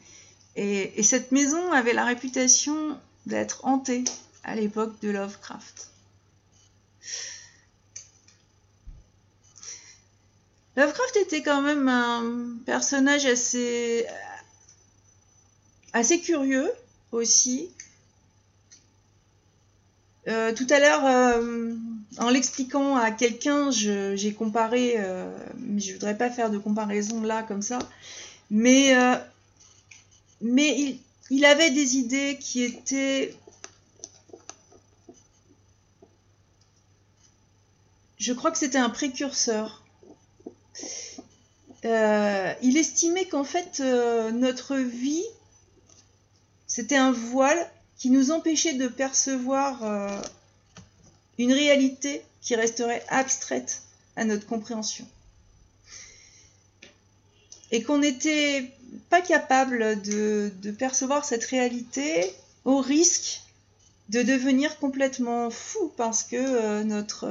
et 0.55 1.03
cette 1.03 1.31
maison 1.31 1.71
avait 1.71 1.93
la 1.93 2.03
réputation 2.03 2.97
d'être 3.25 3.63
hantée 3.63 4.03
à 4.49 4.55
l'époque 4.55 4.99
de 5.01 5.09
Lovecraft. 5.11 5.91
Lovecraft 10.75 11.17
était 11.17 11.43
quand 11.43 11.61
même 11.61 11.87
un 11.87 12.57
personnage 12.65 13.27
assez, 13.27 14.07
assez 15.93 16.19
curieux 16.19 16.71
aussi. 17.11 17.69
Euh, 20.27 20.51
tout 20.53 20.65
à 20.71 20.79
l'heure, 20.79 21.05
euh, 21.05 21.75
en 22.17 22.29
l'expliquant 22.29 22.95
à 22.95 23.11
quelqu'un, 23.11 23.69
j'ai 23.69 24.33
comparé, 24.33 24.95
euh, 24.97 25.29
mais 25.59 25.79
je 25.79 25.93
voudrais 25.93 26.17
pas 26.17 26.31
faire 26.31 26.49
de 26.49 26.57
comparaison 26.57 27.21
là 27.21 27.43
comme 27.43 27.61
ça, 27.61 27.77
mais, 28.49 28.95
mais 30.41 30.97
il, 31.29 31.45
avait 31.45 31.69
des 31.69 31.97
idées 31.97 32.39
qui 32.39 32.63
étaient 32.63 33.35
je 38.19 38.33
crois 38.33 38.51
que 38.51 38.57
c'était 38.57 38.77
un 38.77 38.89
précurseur. 38.89 39.83
Euh, 41.85 42.53
il 42.61 42.77
estimait 42.77 43.25
qu'en 43.25 43.45
fait, 43.45 43.79
euh, 43.79 44.31
notre 44.31 44.75
vie, 44.75 45.25
c'était 46.67 46.97
un 46.97 47.11
voile 47.11 47.69
qui 47.97 48.09
nous 48.09 48.31
empêchait 48.31 48.73
de 48.73 48.87
percevoir 48.87 49.83
euh, 49.83 50.21
une 51.37 51.53
réalité 51.53 52.21
qui 52.41 52.55
resterait 52.55 53.05
abstraite 53.07 53.81
à 54.17 54.25
notre 54.25 54.45
compréhension. 54.45 55.07
Et 57.71 57.83
qu'on 57.83 57.99
n'était 57.99 58.71
pas 59.09 59.21
capable 59.21 60.01
de, 60.01 60.51
percevoir 60.77 61.23
cette 61.23 61.45
réalité 61.45 62.33
au 62.65 62.81
risque 62.81 63.41
de 64.09 64.23
devenir 64.23 64.77
complètement 64.79 65.49
fou 65.49 65.91
parce 65.95 66.23
que 66.23 66.83
notre, 66.83 67.27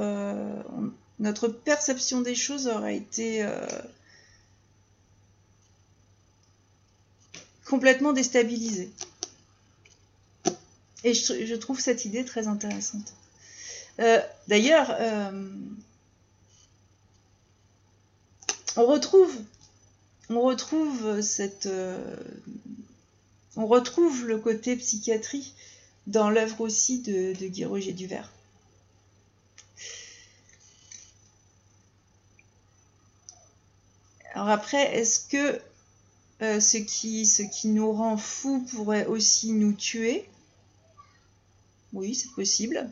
notre 1.19 1.47
perception 1.47 2.21
des 2.21 2.35
choses 2.35 2.67
aurait 2.67 2.97
été 2.97 3.45
complètement 7.69 8.13
déstabilisé. 8.13 8.91
Et 11.03 11.13
je, 11.13 11.55
trouve 11.55 11.79
cette 11.79 12.03
idée 12.03 12.25
très 12.25 12.47
intéressante. 12.47 13.13
Euh, 13.99 14.19
d'ailleurs, 14.47 14.95
euh, 14.99 15.49
on 18.75 18.85
retrouve, 18.85 19.33
on 20.29 20.41
retrouve 20.41 21.21
cette, 21.21 21.67
euh, 21.67 22.15
on 23.55 23.65
retrouve 23.65 24.27
le 24.27 24.37
côté 24.39 24.75
psychiatrie 24.75 25.53
dans 26.09 26.31
l'œuvre 26.31 26.61
aussi 26.61 26.99
de, 26.99 27.33
Guy 27.33 27.65
Roger 27.65 27.93
Duvert. 27.93 28.31
Alors 34.33 34.49
après, 34.49 34.97
est-ce 34.97 35.19
que 35.27 35.61
euh, 36.41 36.59
ce, 36.59 36.77
qui, 36.77 37.27
ce 37.27 37.43
qui 37.43 37.67
nous 37.67 37.91
rend 37.91 38.17
fous 38.17 38.65
pourrait 38.71 39.05
aussi 39.05 39.51
nous 39.51 39.73
tuer? 39.73 40.27
Oui, 41.93 42.15
c'est 42.15 42.31
possible. 42.31 42.89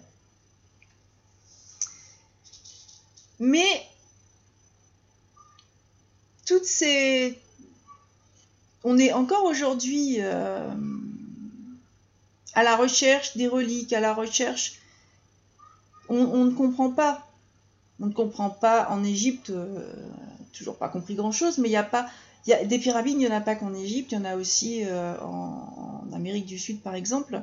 Mais 3.40 3.88
toutes 6.46 6.66
ces... 6.66 7.40
On 8.84 9.00
est 9.00 9.12
encore 9.12 9.46
aujourd'hui 9.46 10.18
euh, 10.20 10.70
à 12.58 12.64
la 12.64 12.76
recherche 12.76 13.38
des 13.38 13.48
reliques, 13.48 13.94
à 13.94 14.00
la 14.00 14.14
recherche... 14.16 14.80
On, 16.10 16.46
ne 16.46 16.52
comprend 16.52 16.90
pas. 16.90 17.28
On 18.00 18.08
ne 18.08 18.14
comprend 18.14 18.50
pas 18.50 18.88
en 18.90 19.04
Égypte, 19.04 19.50
euh, 19.50 19.94
toujours 20.54 20.78
pas 20.78 20.88
compris 20.88 21.16
grand-chose, 21.16 21.58
mais 21.58 21.68
il 21.68 21.72
n'y 21.72 21.78
a 21.78 21.84
pas 21.84 22.08
des 22.46 22.80
pyramides, 22.80 23.16
il 23.16 23.20
n'y 23.20 23.28
en 23.28 23.36
a 23.36 23.42
pas 23.42 23.56
qu'en 23.56 23.74
Égypte, 23.74 24.14
il 24.14 24.16
y 24.16 24.18
en 24.22 24.26
a 24.26 24.38
aussi 24.38 24.86
euh, 24.86 25.20
en, 25.20 26.08
Amérique 26.14 26.46
du 26.46 26.58
Sud, 26.58 26.80
par 26.82 26.96
exemple. 26.96 27.42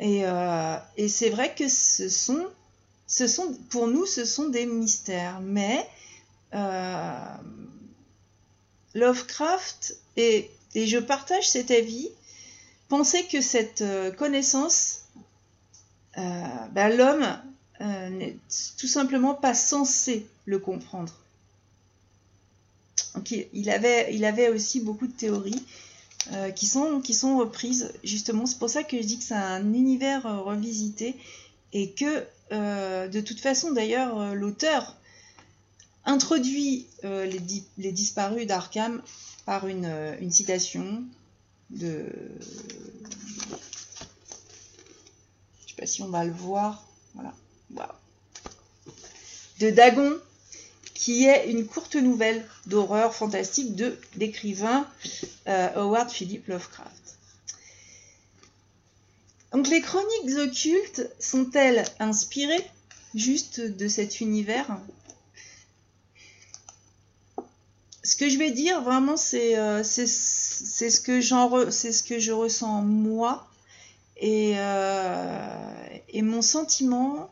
Euh, 0.00 0.76
et, 0.96 1.08
c'est 1.08 1.30
vrai 1.30 1.52
que 1.52 1.68
ce 1.68 2.08
sont, 2.08 2.46
ce 3.08 3.26
sont, 3.26 3.52
pour 3.70 3.88
nous, 3.88 4.06
ce 4.06 4.24
sont 4.24 4.48
des 4.48 4.64
mystères. 4.66 5.40
Mais 5.42 5.86
Lovecraft, 8.94 9.98
et, 10.16 10.48
et, 10.76 10.86
je 10.86 10.98
partage 10.98 11.48
cet 11.48 11.72
avis, 11.72 12.08
pensait 12.88 13.24
que 13.24 13.40
cette 13.40 13.84
connaissance, 14.16 15.02
ben, 16.16 16.88
l'homme 16.96 17.26
n'est 17.80 18.36
tout 18.78 18.86
simplement 18.86 19.34
pas 19.34 19.54
censé 19.54 20.26
le 20.44 20.58
comprendre. 20.58 21.12
Il 23.52 23.70
avait, 23.70 24.48
aussi 24.48 24.80
beaucoup 24.80 25.06
de 25.06 25.12
théories 25.12 25.62
euh, 26.32 26.50
qui, 26.50 26.66
sont, 26.66 27.38
reprises. 27.38 27.92
Justement, 28.04 28.46
c'est 28.46 28.58
pour 28.58 28.70
ça 28.70 28.82
que 28.82 28.96
je 28.96 29.02
dis 29.02 29.18
que 29.18 29.24
c'est 29.24 29.34
un 29.34 29.72
univers 29.72 30.26
euh, 30.26 30.38
revisité 30.38 31.16
et 31.72 31.90
que 31.90 32.24
euh, 32.52 33.08
de 33.08 33.20
toute 33.20 33.40
façon, 33.40 33.72
d'ailleurs, 33.72 34.34
l'auteur 34.34 34.96
introduit 36.04 36.86
les, 37.02 37.92
disparus 37.92 38.46
d'Arkham 38.46 39.02
par 39.44 39.66
une, 39.66 40.30
citation 40.30 41.02
de... 41.70 42.06
Je 45.60 45.68
sais 45.68 45.76
pas 45.76 45.86
si 45.86 46.02
on 46.02 46.08
va 46.08 46.24
le 46.24 46.32
voir. 46.32 46.86
Voilà. 47.14 47.34
De 49.60 49.70
Dagon 49.70 50.18
qui 50.94 51.26
est 51.26 51.50
une 51.50 51.66
courte 51.66 51.94
nouvelle 51.94 52.44
d'horreur 52.66 53.14
fantastique 53.14 53.76
de 53.76 53.98
l'écrivain 54.16 54.88
euh, 55.46 55.68
Howard 55.76 56.10
Philip 56.10 56.46
Lovecraft. 56.48 57.16
Donc 59.52 59.68
les 59.68 59.80
chroniques 59.80 60.36
occultes 60.36 61.08
sont-elles 61.20 61.84
inspirées 62.00 62.66
juste 63.14 63.60
de 63.60 63.88
cet 63.88 64.20
univers? 64.20 64.66
Ce 68.06 68.14
que 68.16 68.28
je 68.28 68.38
vais 68.38 68.52
dire 68.52 68.80
vraiment 68.82 69.16
c'est 69.16 69.58
euh, 69.58 69.82
ce 69.82 70.02
que 71.00 71.20
c'est 71.70 71.92
ce 71.92 72.02
que 72.02 72.18
je 72.18 72.32
ressens 72.32 72.82
moi 72.82 73.48
et, 74.16 74.54
euh, 74.56 75.86
et 76.08 76.22
mon 76.22 76.40
sentiment 76.40 77.30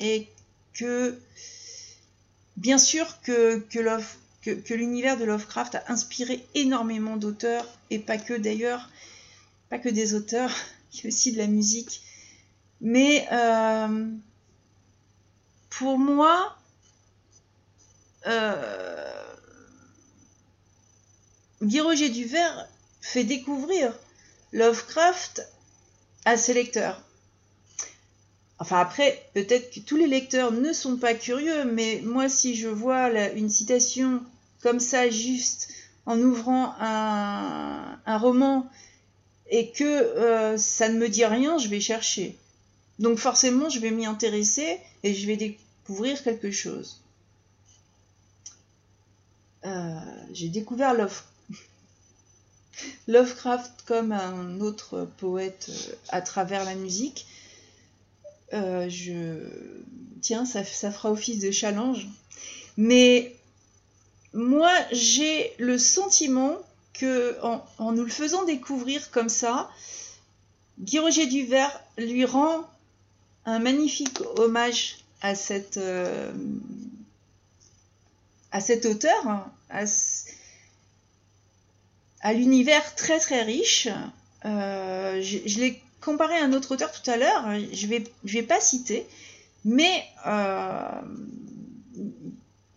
est 0.00 0.28
que 0.72 1.18
Bien 2.56 2.78
sûr 2.78 3.20
que, 3.22 3.58
que, 3.58 4.74
l'univers 4.74 5.16
de 5.16 5.24
Lovecraft 5.24 5.74
a 5.74 5.84
inspiré 5.88 6.46
énormément 6.54 7.16
d'auteurs, 7.16 7.66
et 7.90 7.98
pas 7.98 8.16
que 8.16 8.34
d'ailleurs, 8.34 8.88
pas 9.70 9.78
que 9.78 9.88
des 9.88 10.14
auteurs, 10.14 10.52
il 10.92 11.00
y 11.00 11.04
a 11.04 11.08
aussi 11.08 11.32
de 11.32 11.38
la 11.38 11.48
musique. 11.48 12.00
Mais 12.80 13.26
euh, 13.32 14.06
pour 15.70 15.98
moi, 15.98 16.56
Guy 21.64 21.80
Roger 21.80 22.10
Duvert 22.10 22.68
fait 23.00 23.24
découvrir 23.24 23.94
Lovecraft 24.52 25.48
à 26.26 26.36
ses 26.36 26.52
lecteurs. 26.52 27.00
Enfin 28.58 28.78
après, 28.78 29.28
peut-être 29.32 29.72
que 29.72 29.80
tous 29.80 29.96
les 29.96 30.06
lecteurs 30.06 30.52
ne 30.52 30.72
sont 30.72 30.96
pas 30.96 31.14
curieux, 31.14 31.64
mais 31.64 32.02
moi 32.04 32.28
si 32.28 32.54
je 32.54 32.68
vois 32.68 33.08
une 33.32 33.48
citation 33.48 34.22
comme 34.62 34.78
ça 34.78 35.08
juste 35.08 35.72
en 36.06 36.20
ouvrant 36.20 36.74
un, 36.78 38.18
roman 38.18 38.70
et 39.50 39.70
que 39.70 39.84
euh, 39.84 40.58
ça 40.58 40.88
ne 40.90 40.98
me 40.98 41.08
dit 41.08 41.24
rien, 41.24 41.56
je 41.56 41.68
vais 41.68 41.80
chercher. 41.80 42.38
Donc 42.98 43.18
forcément, 43.18 43.70
je 43.70 43.80
vais 43.80 43.90
m'y 43.90 44.04
intéresser 44.04 44.78
et 45.02 45.14
je 45.14 45.26
vais 45.26 45.36
découvrir 45.36 46.22
quelque 46.22 46.50
chose. 46.50 47.00
Euh, 49.64 49.98
j'ai 50.32 50.48
découvert 50.48 50.92
Lovecraft 50.92 51.33
comme 53.86 54.12
un 54.12 54.60
autre 54.60 55.08
poète 55.18 55.66
euh, 55.68 55.94
à 56.08 56.20
travers 56.20 56.64
la 56.64 56.74
musique. 56.74 57.26
Euh, 58.52 58.88
tiens, 60.20 60.44
ça, 60.44 60.64
fera 60.64 61.10
office 61.10 61.40
de 61.40 61.50
challenge. 61.50 62.06
Mais 62.76 63.36
moi, 64.32 64.72
j'ai 64.92 65.52
le 65.58 65.78
sentiment 65.78 66.58
que 66.92 67.36
en, 67.42 67.92
nous 67.92 68.04
le 68.04 68.10
faisant 68.10 68.44
découvrir 68.44 69.10
comme 69.10 69.28
ça, 69.28 69.70
Guy 70.78 70.98
Roger 70.98 71.26
Duvert 71.26 71.80
lui 71.98 72.24
rend 72.24 72.68
un 73.44 73.58
magnifique 73.58 74.20
hommage 74.36 74.98
à 75.20 75.34
euh, 75.76 76.32
à 78.50 78.60
cet 78.60 78.86
auteur, 78.86 79.26
hein, 79.26 79.50
à, 82.24 82.32
l'univers 82.32 82.94
très 82.96 83.20
très 83.20 83.42
riche. 83.42 83.88
Euh, 84.44 85.22
je 85.22 85.58
l'ai 85.60 85.80
comparé 86.00 86.34
à 86.36 86.44
un 86.44 86.52
autre 86.52 86.72
auteur 86.72 86.92
tout 86.92 87.08
à 87.10 87.16
l'heure, 87.16 87.44
je 87.72 87.86
ne 87.86 87.90
vais, 87.90 88.04
je 88.24 88.34
vais 88.34 88.42
pas 88.42 88.60
citer, 88.60 89.06
mais 89.64 90.04
euh, 90.26 91.00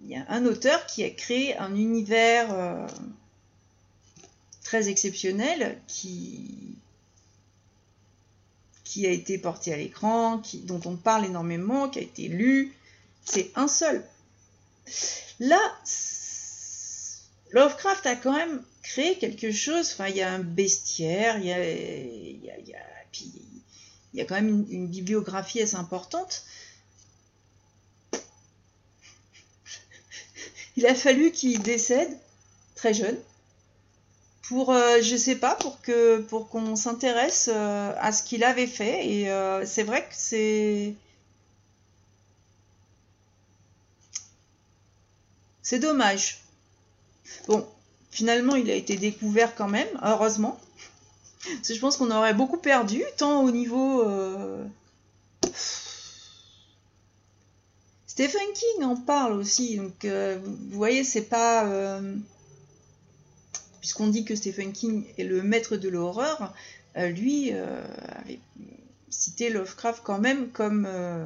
il 0.03 0.09
y 0.09 0.15
a 0.15 0.25
un 0.29 0.45
auteur 0.45 0.85
qui 0.85 1.03
a 1.03 1.09
créé 1.09 1.57
un 1.57 1.75
univers 1.75 2.47
euh, 2.53 2.87
très 4.63 4.87
exceptionnel 4.87 5.77
qui, 5.87 6.77
qui 8.85 9.05
a 9.05 9.11
été 9.11 9.37
porté 9.37 9.73
à 9.73 9.77
l'écran, 9.77 10.41
dont 10.63 10.81
on 10.85 10.95
parle 10.95 11.25
énormément, 11.25 11.89
qui 11.89 11.99
a 11.99 12.03
été 12.03 12.29
lu. 12.29 12.73
C'est 13.25 13.51
un 13.55 13.67
seul. 13.67 14.05
Là, 15.41 15.59
Lovecraft 17.51 18.05
a 18.05 18.15
quand 18.15 18.35
même 18.35 18.61
créé 18.83 19.17
quelque 19.17 19.51
chose. 19.51 19.91
Enfin, 19.93 20.07
il 20.07 20.17
y 20.17 20.21
a 20.21 20.31
un 20.31 20.39
bestiaire, 20.39 21.37
il 21.37 21.45
y 21.45 21.51
a 21.53 22.77
il 24.13 24.21
y 24.21 24.23
a 24.23 24.25
quand 24.25 24.35
même 24.35 24.65
une, 24.69 24.87
bibliographie 24.87 25.61
assez 25.61 25.75
importante. 25.75 26.43
il 30.75 30.85
a 30.87 30.95
fallu 30.95 31.31
qu'il 31.31 31.61
décède 31.61 32.09
très 32.75 32.93
jeune 32.93 33.17
pour, 34.43 34.71
euh, 34.71 35.01
je 35.01 35.15
sais 35.15 35.35
pas, 35.35 35.55
pour 35.55 35.81
que 35.81 36.19
pour 36.21 36.49
qu'on 36.49 36.75
s'intéresse 36.75 37.49
euh, 37.53 37.93
à 37.99 38.11
ce 38.11 38.23
qu'il 38.23 38.43
avait 38.43 38.65
fait. 38.67 39.07
Et 39.07 39.29
euh, 39.29 39.65
c'est 39.65 39.83
vrai 39.83 40.01
que 40.01 40.13
c'est 40.13 40.95
c'est 45.61 45.79
dommage. 45.79 46.46
Bon, 47.47 47.65
finalement, 48.11 48.55
il 48.55 48.69
a 48.69 48.75
été 48.75 48.95
découvert 48.97 49.55
quand 49.55 49.67
même, 49.67 49.87
heureusement. 50.03 50.59
Parce 51.43 51.73
je 51.73 51.79
pense 51.79 51.97
qu'on 51.97 52.11
aurait 52.11 52.33
beaucoup 52.33 52.57
perdu, 52.57 53.03
tant 53.17 53.43
au 53.43 53.51
niveau 53.51 54.03
Stephen 58.05 58.41
King 58.53 58.83
en 58.83 58.95
parle 58.95 59.33
aussi, 59.33 59.77
donc 59.77 60.05
vous 60.05 60.77
voyez, 60.77 61.03
c'est 61.03 61.21
pas 61.21 61.63
puisqu'on 63.87 64.07
dit 64.07 64.25
que 64.25 64.35
Stephen 64.35 64.73
King 64.73 65.05
est 65.17 65.23
le 65.23 65.41
maître 65.41 65.77
de 65.77 65.87
l'horreur, 65.87 66.53
euh, 66.97 67.07
lui 67.07 67.51
euh, 67.53 67.81
avait 68.17 68.41
cité 69.09 69.49
Lovecraft 69.49 70.01
quand 70.03 70.19
même 70.19 70.49
comme, 70.49 70.85
euh, 70.85 71.25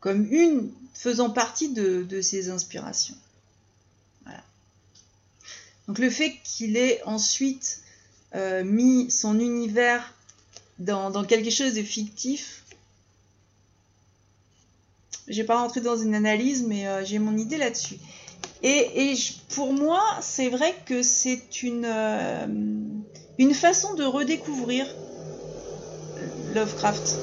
comme 0.00 0.26
une 0.32 0.70
faisant 0.94 1.30
partie 1.30 1.68
de, 1.68 2.20
ses 2.20 2.50
inspirations. 2.50 3.16
Donc 5.88 5.98
le 5.98 6.10
fait 6.10 6.36
qu'il 6.44 6.76
ait 6.76 7.02
ensuite 7.04 7.80
mis 8.64 9.10
son 9.10 9.40
univers 9.40 10.14
dans, 10.78 11.24
quelque 11.24 11.50
chose 11.50 11.74
de 11.74 11.82
fictif, 11.82 12.62
je 15.26 15.36
vais 15.36 15.44
pas 15.44 15.60
rentrer 15.60 15.80
dans 15.80 15.96
une 15.96 16.14
analyse, 16.14 16.62
mais 16.62 17.04
j'ai 17.04 17.18
mon 17.18 17.36
idée 17.36 17.56
là-dessus. 17.56 17.98
Et, 18.62 19.14
pour 19.54 19.72
moi, 19.72 20.02
c'est 20.20 20.48
vrai 20.48 20.74
que 20.84 21.02
c'est 21.02 21.62
une, 21.62 21.86
euh, 21.86 22.46
une 23.38 23.54
façon 23.54 23.94
de 23.94 24.04
redécouvrir 24.04 24.86
Lovecraft. 26.54 27.16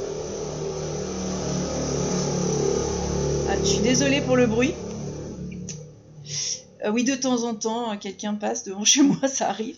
Ah, 3.48 3.56
je 3.56 3.57
suis 3.67 3.80
désolée 3.80 4.21
pour 4.21 4.38
le 4.38 4.47
bruit. 4.47 4.73
Euh, 6.86 6.91
oui, 6.91 7.03
de 7.03 7.15
temps 7.15 7.43
en 7.43 7.53
temps, 7.53 7.97
quelqu'un 7.97 8.34
passe 8.34 8.63
devant 8.63 8.86
chez 8.86 9.01
moi, 9.01 9.27
ça 9.27 9.49
arrive. 9.49 9.77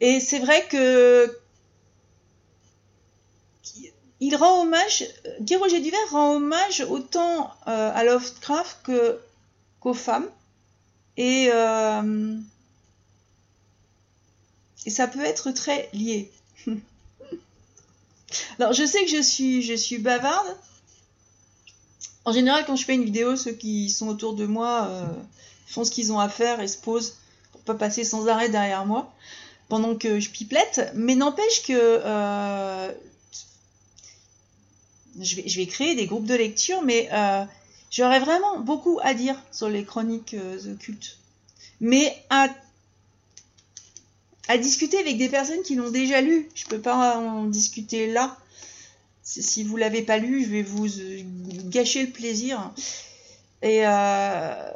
Et 0.00 0.20
c'est 0.20 0.38
vrai 0.38 0.64
que 0.68 1.32
il 4.20 4.34
rend 4.34 4.62
hommage, 4.62 5.04
Guy 5.40 5.56
Roger 5.56 5.80
Duver 5.80 5.96
rend 6.10 6.34
hommage 6.34 6.80
autant 6.80 7.52
euh, 7.68 7.92
à 7.94 8.04
Lovecraft 8.04 8.90
qu'aux 9.80 9.94
femmes. 9.94 10.28
Et, 11.16 11.48
euh, 11.52 12.36
et 14.86 14.90
ça 14.90 15.06
peut 15.06 15.24
être 15.24 15.52
très 15.52 15.88
lié. 15.92 16.32
Alors 18.58 18.72
je 18.72 18.84
sais 18.84 19.04
que 19.04 19.10
je 19.10 19.22
suis, 19.22 19.62
je 19.62 19.74
suis 19.74 19.98
bavarde. 19.98 20.56
En 22.28 22.32
général, 22.32 22.64
quand 22.66 22.76
je 22.76 22.84
fais 22.84 22.94
une 22.94 23.04
vidéo, 23.04 23.36
ceux 23.36 23.52
qui 23.52 23.88
sont 23.88 24.08
autour 24.08 24.34
de 24.34 24.44
moi 24.44 24.86
euh, 24.90 25.06
font 25.66 25.84
ce 25.84 25.90
qu'ils 25.90 26.12
ont 26.12 26.18
à 26.18 26.28
faire 26.28 26.60
et 26.60 26.68
se 26.68 26.76
posent 26.76 27.16
pour 27.52 27.62
pas 27.62 27.74
passer 27.74 28.04
sans 28.04 28.28
arrêt 28.28 28.50
derrière 28.50 28.84
moi 28.84 29.10
pendant 29.68 29.96
que 29.96 30.20
je 30.20 30.28
pipelette. 30.28 30.92
Mais 30.94 31.14
n'empêche 31.14 31.62
que 31.62 31.72
euh, 31.72 32.92
je, 35.20 35.36
vais, 35.56 35.66
créer 35.66 35.94
des 35.94 36.06
groupes 36.06 36.26
de 36.26 36.34
lecture, 36.34 36.82
mais 36.82 37.08
J'aurais 37.90 38.20
vraiment 38.20 38.58
beaucoup 38.60 38.98
à 39.02 39.14
dire 39.14 39.36
sur 39.50 39.68
les 39.68 39.84
chroniques 39.84 40.34
euh, 40.34 40.72
occultes. 40.72 41.18
Mais 41.80 42.14
à, 42.28 42.48
discuter 44.58 44.98
avec 44.98 45.16
des 45.16 45.28
personnes 45.28 45.62
qui 45.62 45.74
l'ont 45.74 45.90
déjà 45.90 46.20
lu. 46.20 46.48
Je 46.54 46.66
peux 46.66 46.80
pas 46.80 47.18
en 47.18 47.44
discuter 47.44 48.12
là. 48.12 48.36
Si 49.30 49.62
vous 49.62 49.76
l'avez 49.76 50.00
pas 50.00 50.16
lu, 50.16 50.42
je 50.42 50.48
vais 50.48 50.62
vous 50.62 50.86
euh, 50.86 51.22
gâcher 51.66 52.06
le 52.06 52.10
plaisir. 52.10 52.72
Et 53.60 53.86
euh, 53.86 54.72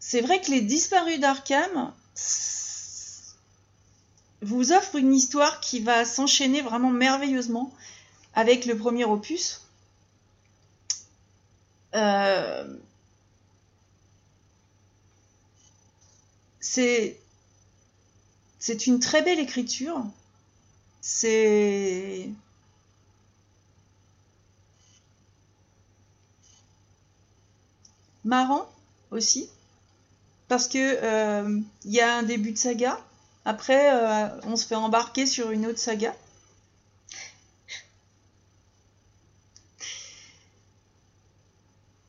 c'est 0.00 0.20
vrai 0.20 0.40
que 0.40 0.50
les 0.50 0.60
disparus 0.60 1.20
d'Arkham 1.20 1.92
vous 4.42 4.72
offrent 4.72 4.96
une 4.96 5.14
histoire 5.14 5.60
qui 5.60 5.78
va 5.78 6.04
s'enchaîner 6.04 6.60
vraiment 6.60 6.90
merveilleusement 6.90 7.72
avec 8.34 8.66
le 8.66 8.76
premier 8.76 9.04
opus. 9.04 9.60
Euh, 11.94 12.76
c'est 16.58 17.20
c'est 18.58 18.88
une 18.88 18.98
très 18.98 19.22
belle 19.22 19.38
écriture. 19.38 20.04
C'est 21.00 22.28
marrant 28.24 28.68
aussi 29.10 29.48
parce 30.48 30.68
que 30.68 30.78
euh, 30.78 31.60
il 31.84 31.92
y 31.92 32.00
a 32.00 32.16
un 32.16 32.22
début 32.22 32.52
de 32.52 32.58
saga. 32.58 32.98
Après, 33.44 33.94
euh, 33.94 34.28
on 34.44 34.56
se 34.56 34.66
fait 34.66 34.74
embarquer 34.74 35.26
sur 35.26 35.50
une 35.50 35.66
autre 35.66 35.78
saga. 35.78 36.14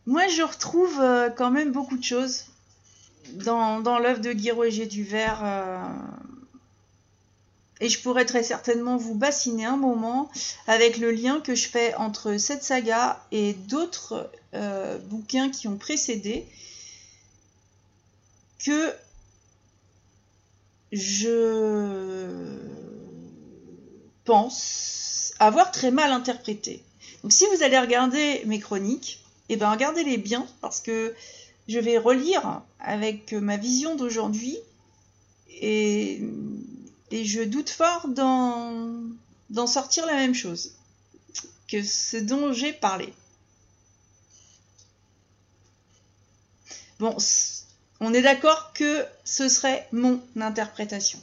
Moi, 0.06 0.28
je 0.28 0.43
retrouve 0.43 0.99
euh, 0.99 1.30
quand 1.30 1.49
même 1.49 1.71
beaucoup 1.71 1.97
de 1.97 2.04
choses 2.04 2.45
dans, 3.34 3.80
dans 3.80 3.97
l'œuvre 3.97 4.21
de 4.21 4.32
Guy 4.32 4.51
Roger 4.51 4.86
Duvert. 4.86 5.43
Et 7.82 7.90
je 7.90 8.00
pourrais 8.02 8.26
très 8.26 8.44
certainement 8.44 8.96
vous 8.96 9.16
bassiner 9.16 9.66
un 9.66 9.76
moment 9.76 10.32
avec 10.66 10.98
le 10.98 11.12
lien 11.12 11.42
que 11.42 11.56
je 11.56 11.68
fais 11.68 11.94
entre 11.96 12.38
cette 12.38 12.64
saga 12.64 13.22
et 13.32 13.54
d'autres 13.54 14.32
euh, 14.54 14.98
bouquins 14.98 15.50
qui 15.50 15.68
ont 15.68 15.78
précédé 15.78 16.46
que 18.60 18.94
je 20.94 22.58
pense 24.24 25.34
avoir 25.40 25.72
très 25.72 25.92
mal 25.92 26.12
interprété. 26.12 26.82
Donc 27.24 27.34
si 27.34 27.46
vous 27.54 27.64
allez 27.64 27.80
regarder 27.80 28.42
mes 28.46 28.60
chroniques, 28.60 29.20
eh 29.50 29.58
bien 29.58 29.70
regardez-les 29.70 30.18
bien 30.18 30.48
parce 30.62 30.80
que 30.80 31.14
je 31.68 31.80
vais 31.80 31.98
relire 31.98 32.62
avec 32.80 33.34
ma 33.34 33.58
vision 33.58 33.96
d'aujourd'hui 33.96 34.58
et, 35.62 36.22
je 37.23 37.41
doute 37.41 37.69
fort 37.69 38.08
d'en 38.08 39.67
sortir 39.67 40.06
la 40.06 40.15
même 40.15 40.36
chose 40.36 40.71
que 41.67 41.82
ce 41.82 42.17
dont 42.17 42.51
j'ai 42.51 42.73
parlé. 42.73 43.13
Bon, 46.99 47.15
on 47.99 48.13
est 48.13 48.21
d'accord 48.21 48.73
que 48.73 49.06
ce 49.23 49.49
serait 49.49 49.88
mon 49.91 50.21
interprétation. 50.36 51.19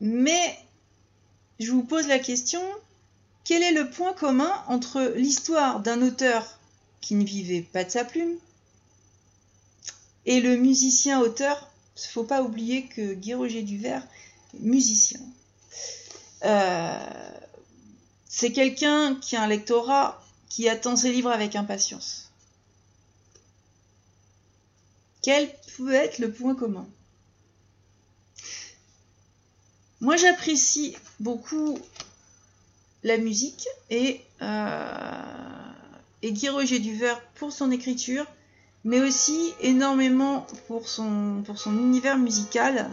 Mais 0.00 0.58
je 1.60 1.70
vous 1.70 1.82
pose 1.82 2.06
la 2.06 2.18
question, 2.18 2.62
quel 3.44 3.62
est 3.62 3.72
le 3.72 3.90
point 3.90 4.12
commun 4.12 4.52
entre 4.68 5.12
l'histoire 5.16 5.80
d'un 5.80 6.02
auteur 6.02 6.58
qui 7.00 7.14
ne 7.14 7.24
vivait 7.24 7.62
pas 7.62 7.84
de 7.84 7.90
sa 7.90 8.04
plume 8.04 8.36
et 10.26 10.40
le 10.40 10.56
musicien-auteur 10.56 11.70
Il 11.96 12.08
faut 12.08 12.24
pas 12.24 12.42
oublier 12.42 12.86
que 12.86 13.14
Guy 13.14 13.34
Roger 13.34 13.62
Duvert 13.62 14.06
est 14.54 14.60
musicien. 14.60 15.20
Euh, 16.44 17.40
c'est 18.28 18.52
quelqu'un 18.52 19.14
qui 19.16 19.36
a 19.36 19.42
un 19.42 19.46
lectorat 19.46 20.22
qui 20.48 20.68
attend 20.68 20.96
ses 20.96 21.12
livres 21.12 21.30
avec 21.30 21.56
impatience. 21.56 22.30
Quel 25.22 25.48
peut 25.76 25.94
être 25.94 26.18
le 26.18 26.30
point 26.30 26.54
commun? 26.54 26.86
Moi, 30.00 30.16
j'apprécie 30.16 30.96
beaucoup 31.18 31.78
la 33.04 33.16
musique 33.16 33.66
et, 33.88 34.20
euh, 34.42 35.72
et 36.22 36.32
Guy 36.32 36.48
Roger 36.48 36.78
Duvert 36.78 37.20
pour 37.34 37.52
son 37.52 37.70
écriture, 37.70 38.26
mais 38.84 39.00
aussi 39.00 39.54
énormément 39.60 40.46
pour 40.68 40.88
son, 40.88 41.42
univers 41.66 42.18
musical. 42.18 42.90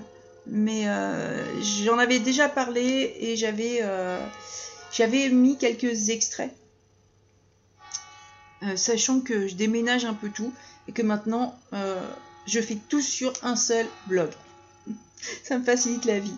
Mais 0.47 0.87
euh, 0.87 1.61
j'en 1.61 1.99
avais 1.99 2.19
déjà 2.19 2.49
parlé 2.49 3.15
et 3.19 3.35
j'avais 3.35 3.79
euh, 3.83 4.19
j'avais 4.91 5.29
mis 5.29 5.57
quelques 5.57 6.09
extraits, 6.09 6.51
sachant 8.75 9.21
que 9.21 9.47
je 9.47 9.55
déménage 9.55 10.03
un 10.03 10.15
peu 10.15 10.29
tout 10.29 10.51
et 10.87 10.93
que 10.93 11.03
maintenant 11.03 11.57
je 12.47 12.59
fais 12.59 12.77
tout 12.89 13.01
sur 13.01 13.31
un 13.43 13.55
seul 13.55 13.85
blog. 14.07 14.31
Ça 15.43 15.59
me 15.59 15.63
facilite 15.63 16.05
la 16.05 16.19
vie. 16.19 16.37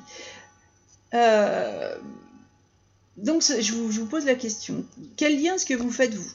Donc 3.18 3.44
je 3.44 3.74
vous, 3.74 4.06
pose 4.06 4.26
la 4.26 4.36
question, 4.36 4.84
quel 5.16 5.42
lien 5.42 5.56
est-ce 5.56 5.66
que 5.66 5.76
vous 5.76 5.92
faites 5.92 6.14
vous? 6.14 6.32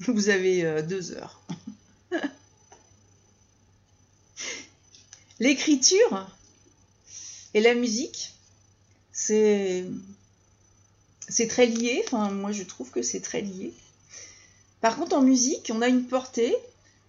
Vous 0.00 0.28
avez 0.28 0.82
deux 0.82 1.12
heures. 1.12 1.40
L'écriture 5.40 6.26
et 7.54 7.60
la 7.60 7.74
musique, 7.74 8.32
c'est 9.12 9.86
très 11.48 11.66
lié. 11.66 12.02
Enfin, 12.06 12.30
moi, 12.30 12.52
je 12.52 12.62
trouve 12.62 12.90
que 12.90 13.02
c'est 13.02 13.20
très 13.20 13.40
lié. 13.40 13.72
Par 14.80 14.96
contre, 14.96 15.16
en 15.16 15.22
musique, 15.22 15.70
on 15.74 15.82
a 15.82 15.88
une 15.88 16.04
portée 16.04 16.54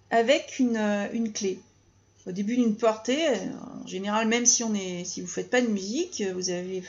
avec 0.10 0.60
une, 0.60 0.78
une 1.14 1.32
clé. 1.34 1.60
Au 2.26 2.32
début 2.32 2.56
d'une 2.56 2.76
portée, 2.76 3.26
en 3.84 3.88
général, 3.88 4.28
même 4.28 4.46
si 4.46 4.64
on 4.64 4.74
est, 4.74 5.06
si 5.06 5.22
vous 5.22 5.28
faites 5.28 5.50
pas 5.50 5.62
de 5.62 5.68
musique, 5.68 6.22
vous 6.34 6.50
avez 6.50 6.84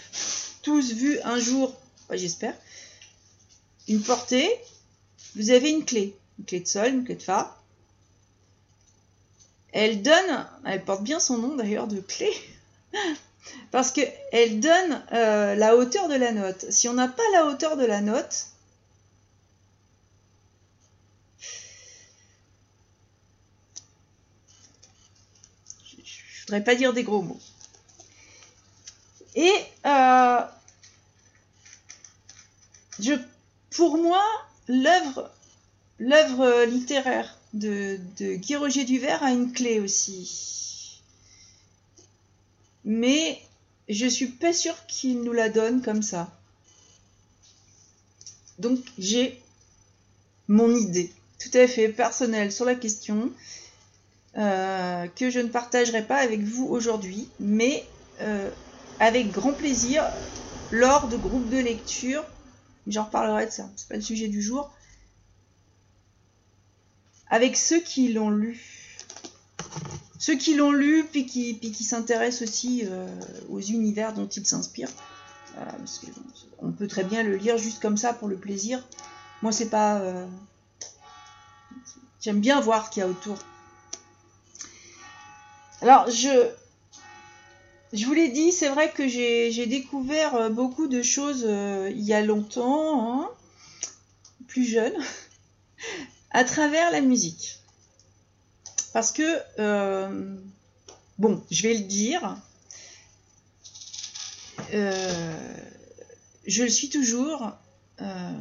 tous 0.62 0.92
vu 0.92 1.20
un 1.22 1.38
jour, 1.38 1.76
j'espère, 2.10 2.54
une 3.86 4.02
portée. 4.02 4.48
Vous 5.38 5.50
avez 5.50 5.70
une 5.70 5.84
clé, 5.84 6.16
une 6.40 6.44
clé 6.44 6.58
de 6.58 6.66
sol, 6.66 6.88
une 6.88 7.04
clé 7.04 7.14
de 7.14 7.22
fa. 7.22 7.56
Elle 9.72 10.02
donne, 10.02 10.48
elle 10.64 10.84
porte 10.84 11.04
bien 11.04 11.20
son 11.20 11.38
nom 11.38 11.54
d'ailleurs 11.54 11.86
de 11.86 12.00
clé, 12.00 12.32
parce 13.70 13.92
qu'elle 13.92 14.58
donne 14.58 15.04
euh, 15.12 15.54
la 15.54 15.76
hauteur 15.76 16.08
de 16.08 16.16
la 16.16 16.32
note. 16.32 16.68
Si 16.70 16.88
on 16.88 16.94
n'a 16.94 17.06
pas 17.06 17.22
la 17.34 17.46
hauteur 17.46 17.76
de 17.76 17.84
la 17.84 18.00
note, 18.00 18.48
je 26.02 26.40
voudrais 26.46 26.64
pas 26.64 26.74
dire 26.74 26.92
des 26.92 27.04
gros 27.04 27.22
mots. 27.22 27.40
Et 29.36 29.52
euh, 29.86 30.40
je, 32.98 33.12
pour 33.70 33.98
moi, 33.98 34.24
l'œuvre, 34.68 35.30
littéraire 36.66 37.36
de, 37.54 37.98
Guy 38.36 38.56
Roger 38.56 38.84
Duvert 38.84 39.22
a 39.22 39.32
une 39.32 39.52
clé 39.52 39.80
aussi. 39.80 41.00
Mais 42.84 43.40
je 43.88 44.06
suis 44.06 44.28
pas 44.28 44.52
sûre 44.52 44.86
qu'il 44.86 45.22
nous 45.22 45.32
la 45.32 45.48
donne 45.48 45.82
comme 45.82 46.02
ça. 46.02 46.30
Donc 48.58 48.80
j'ai 48.98 49.40
mon 50.48 50.74
idée 50.74 51.12
tout 51.38 51.56
à 51.56 51.68
fait 51.68 51.88
personnelle 51.88 52.50
sur 52.50 52.64
la 52.64 52.74
question 52.74 53.30
euh, 54.36 55.06
que 55.16 55.30
je 55.30 55.40
ne 55.40 55.48
partagerai 55.48 56.02
pas 56.02 56.16
avec 56.16 56.40
vous 56.40 56.66
aujourd'hui, 56.66 57.28
mais 57.38 57.84
euh, 58.20 58.50
avec 59.00 59.30
grand 59.30 59.52
plaisir 59.52 60.04
lors 60.70 61.08
de 61.08 61.16
groupes 61.16 61.48
de 61.48 61.58
lecture. 61.58 62.24
J'en 62.88 63.04
reparlerai 63.04 63.46
de 63.46 63.50
ça, 63.50 63.68
c'est 63.76 63.88
pas 63.88 63.96
le 63.96 64.00
sujet 64.00 64.28
du 64.28 64.42
jour 64.42 64.70
avec 67.30 67.56
ceux 67.56 67.80
qui 67.80 68.12
l'ont 68.12 68.30
lu. 68.30 68.60
Ceux 70.18 70.36
qui 70.36 70.54
l'ont 70.54 70.72
lu, 70.72 71.04
puis 71.10 71.26
qui, 71.26 71.54
puis 71.54 71.70
qui 71.70 71.84
s'intéressent 71.84 72.48
aussi 72.48 72.82
euh, 72.84 73.06
aux 73.48 73.60
univers 73.60 74.12
dont 74.14 74.26
ils 74.26 74.46
s'inspirent. 74.46 74.90
Euh, 75.58 75.64
on 76.60 76.72
peut 76.72 76.88
très 76.88 77.04
bien 77.04 77.22
le 77.22 77.36
lire 77.36 77.56
juste 77.58 77.80
comme 77.80 77.96
ça 77.96 78.12
pour 78.12 78.28
le 78.28 78.36
plaisir. 78.36 78.84
Moi, 79.42 79.52
c'est 79.52 79.68
pas. 79.68 79.98
Euh, 79.98 80.26
j'aime 82.20 82.40
bien 82.40 82.60
voir 82.60 82.86
ce 82.86 82.90
qu'il 82.90 83.00
y 83.02 83.04
a 83.04 83.08
autour. 83.08 83.36
Alors, 85.82 86.10
je. 86.10 86.50
Je 87.92 88.04
vous 88.04 88.12
l'ai 88.12 88.28
dit, 88.28 88.52
c'est 88.52 88.68
vrai 88.68 88.90
que 88.90 89.08
j'ai 89.08 89.66
découvert 89.66 90.50
beaucoup 90.50 90.88
de 90.88 91.02
choses 91.02 91.46
il 91.90 92.02
y 92.02 92.12
a 92.12 92.22
longtemps, 92.22 93.22
hein, 93.22 93.30
plus 94.46 94.64
jeune 94.64 94.94
à 96.30 96.44
travers 96.44 96.90
la 96.90 97.00
musique. 97.00 97.58
Parce 98.92 99.12
que, 99.12 99.38
euh, 99.58 100.36
bon, 101.18 101.42
je 101.50 101.62
vais 101.62 101.74
le 101.74 101.84
dire, 101.84 102.36
euh, 104.74 105.36
je 106.46 106.62
le 106.62 106.68
suis 106.68 106.88
toujours 106.88 107.52
euh, 108.00 108.32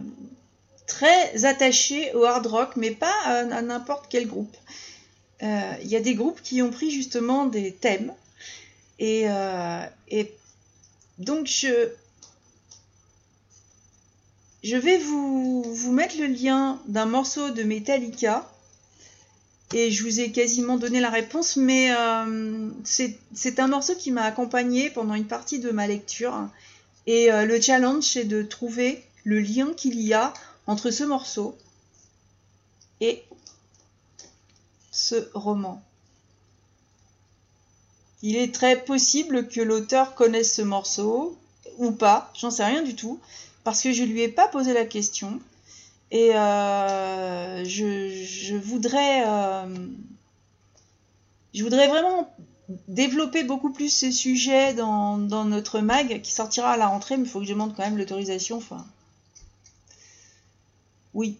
très 0.87 1.45
attaché 1.45 2.13
au 2.13 2.23
hard 2.23 2.47
rock, 2.47 2.75
mais 2.75 2.91
pas 2.91 3.13
à, 3.25 3.61
n'importe 3.61 4.05
quel 4.09 4.27
groupe. 4.27 4.55
Il 5.41 5.87
y 5.87 5.95
a 5.95 5.99
des 5.99 6.15
groupes 6.15 6.41
qui 6.41 6.63
ont 6.63 6.71
pris 6.71 6.89
justement 6.89 7.45
des 7.45 7.71
thèmes. 7.71 8.11
Et, 8.99 9.25
et 10.09 10.33
donc 11.19 11.45
je, 11.47 11.89
je 14.63 14.75
vais 14.75 14.97
vous, 14.97 15.63
vous 15.63 15.91
mettre 15.91 16.17
le 16.19 16.27
lien 16.27 16.81
d'un 16.87 17.05
morceau 17.05 17.51
de 17.51 17.63
Metallica. 17.63 18.51
Et 19.73 19.91
je 19.91 20.03
vous 20.03 20.19
ai 20.21 20.31
quasiment 20.31 20.77
donné 20.77 21.01
la 21.01 21.09
réponse, 21.09 21.57
mais 21.57 21.91
euh, 21.93 22.69
c'est 22.83 23.59
un 23.59 23.67
morceau 23.67 23.95
qui 23.95 24.11
m'a 24.11 24.23
accompagné 24.23 24.89
pendant 24.89 25.13
une 25.13 25.27
partie 25.27 25.59
de 25.59 25.71
ma 25.71 25.87
lecture. 25.87 26.49
Et 27.05 27.31
euh, 27.31 27.45
le 27.45 27.59
challenge, 27.59 28.03
c'est 28.03 28.23
de 28.23 28.43
trouver 28.43 29.03
le 29.23 29.39
lien 29.39 29.73
qu'il 29.73 29.99
y 29.99 30.13
a 30.13 30.33
entre 30.67 30.89
ce 30.89 31.03
morceau 31.03 31.57
et 33.01 33.23
ce 34.91 35.29
roman. 35.33 35.83
Il 38.23 38.35
est 38.35 38.53
très 38.53 38.83
possible 38.83 39.47
que 39.47 39.61
l'auteur 39.61 40.15
connaisse 40.15 40.53
ce 40.55 40.61
morceau 40.61 41.37
ou 41.77 41.91
pas, 41.91 42.31
j'en 42.35 42.49
sais 42.49 42.65
rien 42.65 42.81
du 42.81 42.95
tout 42.95 43.19
parce 43.63 43.81
que 43.81 43.91
je 43.91 44.03
lui 44.03 44.21
ai 44.21 44.29
pas 44.29 44.47
posé 44.47 44.73
la 44.73 44.85
question. 44.85 45.39
Et 46.09 46.33
euh, 46.35 47.65
je, 47.65 48.55
voudrais 48.55 49.27
euh, 49.27 49.87
je 51.53 51.63
voudrais 51.63 51.87
vraiment 51.89 52.33
développer 52.87 53.43
beaucoup 53.43 53.71
plus 53.71 53.89
ce 53.89 54.09
sujet 54.09 54.73
dans, 54.73 55.17
notre 55.17 55.81
mag 55.81 56.21
qui 56.21 56.31
sortira 56.31 56.71
à 56.71 56.77
la 56.77 56.87
rentrée 56.87 57.17
mais 57.17 57.23
il 57.23 57.29
faut 57.29 57.39
que 57.39 57.45
je 57.45 57.51
demande 57.51 57.75
quand 57.75 57.83
même 57.83 57.97
l'autorisation 57.97 58.57
enfin. 58.57 58.85
Oui 61.13 61.37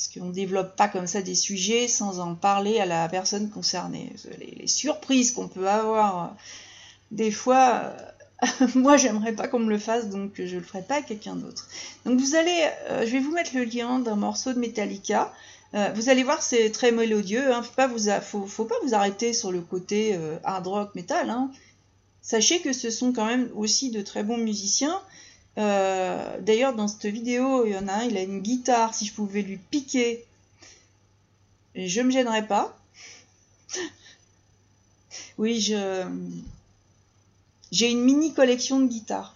parce 0.00 0.08
qu'on 0.08 0.28
ne 0.28 0.32
développe 0.32 0.76
pas 0.76 0.88
comme 0.88 1.06
ça 1.06 1.20
des 1.20 1.34
sujets 1.34 1.86
sans 1.86 2.20
en 2.20 2.34
parler 2.34 2.80
à 2.80 2.86
la 2.86 3.06
personne 3.06 3.50
concernée 3.50 4.10
les 4.38 4.66
surprises 4.66 5.32
qu'on 5.32 5.46
peut 5.46 5.68
avoir 5.68 6.24
euh, 6.24 6.28
des 7.10 7.30
fois 7.30 7.92
moi 8.74 8.96
j'aimerais 8.96 9.32
pas 9.32 9.48
qu'on 9.48 9.58
me 9.58 9.68
le 9.68 9.78
fasse 9.78 10.08
donc 10.08 10.32
je 10.36 10.56
le 10.56 10.62
ferai 10.62 10.82
pas 10.82 10.96
à 10.96 11.02
quelqu'un 11.02 11.36
d'autre. 11.36 11.68
Donc 12.04 12.18
vous 12.18 12.34
allez, 12.34 12.68
euh, 12.88 13.06
je 13.06 13.12
vais 13.12 13.18
vous 13.18 13.32
mettre 13.32 13.54
le 13.54 13.64
lien 13.64 13.98
d'un 13.98 14.16
morceau 14.16 14.52
de 14.52 14.58
Metallica. 14.58 15.32
Euh, 15.74 15.90
vous 15.94 16.08
allez 16.08 16.24
voir 16.24 16.42
c'est 16.42 16.70
très 16.70 16.90
mélodieux, 16.90 17.52
hein. 17.52 17.62
faut, 17.62 17.74
pas 17.74 17.86
vous 17.86 18.08
faut, 18.48 18.64
pas 18.64 18.74
vous 18.82 18.94
arrêter 18.94 19.32
sur 19.32 19.52
le 19.52 19.60
côté 19.60 20.14
euh, 20.14 20.38
hard 20.42 20.66
rock 20.66 20.94
metal. 20.94 21.28
Hein. 21.30 21.50
Sachez 22.22 22.60
que 22.60 22.72
ce 22.72 22.90
sont 22.90 23.12
quand 23.12 23.26
même 23.26 23.50
aussi 23.54 23.90
de 23.90 24.00
très 24.00 24.22
bons 24.22 24.38
musiciens. 24.38 25.00
D'ailleurs 25.60 26.74
dans 26.74 26.88
cette 26.88 27.06
vidéo 27.06 27.66
il 27.66 27.72
y 27.72 27.78
en 27.78 27.88
a 27.88 27.92
un, 27.92 28.02
il 28.04 28.16
a 28.16 28.22
une 28.22 28.40
guitare, 28.40 28.94
si 28.94 29.04
je 29.06 29.12
pouvais 29.12 29.42
lui 29.42 29.58
piquer, 29.58 30.24
je 31.74 32.00
me 32.00 32.10
gênerais 32.10 32.46
pas. 32.46 32.76
oui 35.38 35.60
j'ai 37.70 37.90
une 37.90 38.02
mini 38.02 38.34
collection 38.34 38.80
de 38.80 38.86
guitares. 38.86 39.34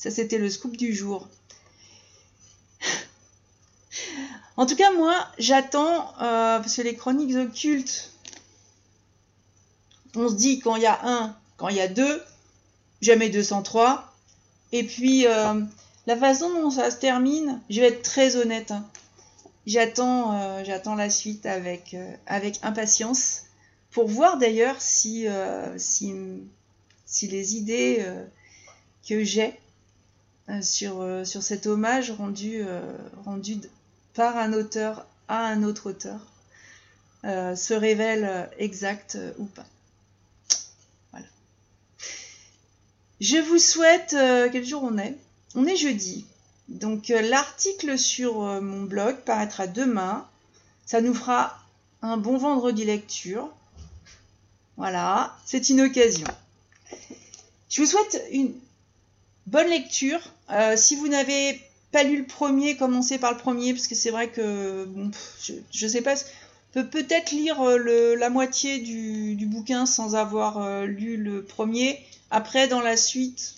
Ça, 0.00 0.10
c'était 0.10 0.38
le 0.38 0.48
scoop 0.48 0.78
du 0.78 0.94
jour. 0.94 1.28
en 4.56 4.64
tout 4.64 4.76
cas, 4.76 4.92
moi, 4.92 5.28
j'attends, 5.38 6.08
euh, 6.22 6.58
parce 6.58 6.74
que 6.74 6.80
les 6.80 6.96
chroniques 6.96 7.36
occultes, 7.36 8.10
on 10.16 10.30
se 10.30 10.34
dit 10.36 10.58
quand 10.58 10.76
il 10.76 10.82
y 10.82 10.86
a 10.86 10.98
un, 11.06 11.36
quand 11.58 11.68
il 11.68 11.76
y 11.76 11.82
a 11.82 11.88
deux, 11.88 12.22
jamais 13.00 13.30
203. 13.30 14.12
Et 14.72 14.84
puis, 14.84 15.26
euh, 15.26 15.60
la 16.06 16.16
façon 16.16 16.50
dont 16.50 16.70
ça 16.70 16.90
se 16.90 16.96
termine, 16.96 17.60
je 17.70 17.80
vais 17.80 17.88
être 17.88 18.02
très 18.02 18.36
honnête. 18.36 18.70
Hein. 18.70 18.86
J'attends, 19.66 20.38
euh, 20.38 20.64
j'attends 20.64 20.94
la 20.94 21.10
suite 21.10 21.46
avec, 21.46 21.96
avec 22.26 22.58
impatience 22.62 23.44
pour 23.90 24.06
voir 24.06 24.38
d'ailleurs 24.38 24.80
si, 24.80 25.26
euh, 25.26 25.76
si, 25.78 26.14
les 27.22 27.56
idées 27.56 27.98
euh, 28.00 28.24
que 29.08 29.24
j'ai 29.24 29.58
euh, 30.48 30.62
sur, 30.62 31.26
sur 31.26 31.42
cet 31.42 31.66
hommage 31.66 32.10
rendu, 32.10 32.64
rendu 33.24 33.60
par 34.14 34.36
un 34.36 34.52
auteur 34.52 35.06
à 35.28 35.46
un 35.46 35.62
autre 35.62 35.90
auteur 35.90 36.20
se 37.22 37.74
révèlent 37.74 38.48
exactes 38.58 39.18
ou 39.38 39.44
pas. 39.44 39.66
Voilà. 41.10 41.26
Je 43.20 43.36
vous 43.36 43.58
souhaite, 43.58 44.16
quel 44.52 44.64
jour 44.64 44.82
on 44.82 44.98
est? 44.98 45.16
On 45.54 45.66
est 45.66 45.76
jeudi. 45.76 46.24
Donc 46.68 47.08
l'article 47.08 47.98
sur 47.98 48.40
mon 48.62 48.82
blog 48.84 49.16
paraîtra 49.26 49.66
demain. 49.66 50.26
Ça 50.86 51.00
nous 51.00 51.14
fera 51.14 51.58
un 52.02 52.16
bon 52.16 52.38
vendredi 52.38 52.84
lecture. 52.84 53.50
Voilà, 54.76 55.36
c'est 55.44 55.68
une 55.68 55.82
occasion. 55.82 56.26
Je 57.68 57.82
vous 57.82 57.86
souhaite 57.86 58.24
une 58.32 58.54
bonne 59.46 59.68
lecture. 59.68 60.20
Euh, 60.50 60.76
si 60.76 60.96
vous 60.96 61.08
n'avez 61.08 61.60
pas 61.92 62.02
lu 62.02 62.18
le 62.18 62.26
premier, 62.26 62.76
commencez 62.76 63.18
par 63.18 63.32
le 63.32 63.38
premier, 63.38 63.72
parce 63.72 63.86
que 63.86 63.94
c'est 63.94 64.10
vrai 64.10 64.28
que 64.28 64.88
je, 65.42 65.84
ne 65.84 65.90
sais 65.90 66.02
pas, 66.02 66.14
peut 66.72 66.86
peut-être 66.86 67.32
lire 67.32 67.60
euh, 67.60 68.16
la 68.16 68.30
moitié 68.30 68.78
du, 68.78 69.46
bouquin 69.46 69.86
sans 69.86 70.14
avoir 70.14 70.58
euh, 70.58 70.86
lu 70.86 71.16
le 71.16 71.44
premier. 71.44 71.98
Après, 72.30 72.68
dans 72.68 72.80
la 72.80 72.96
suite, 72.96 73.54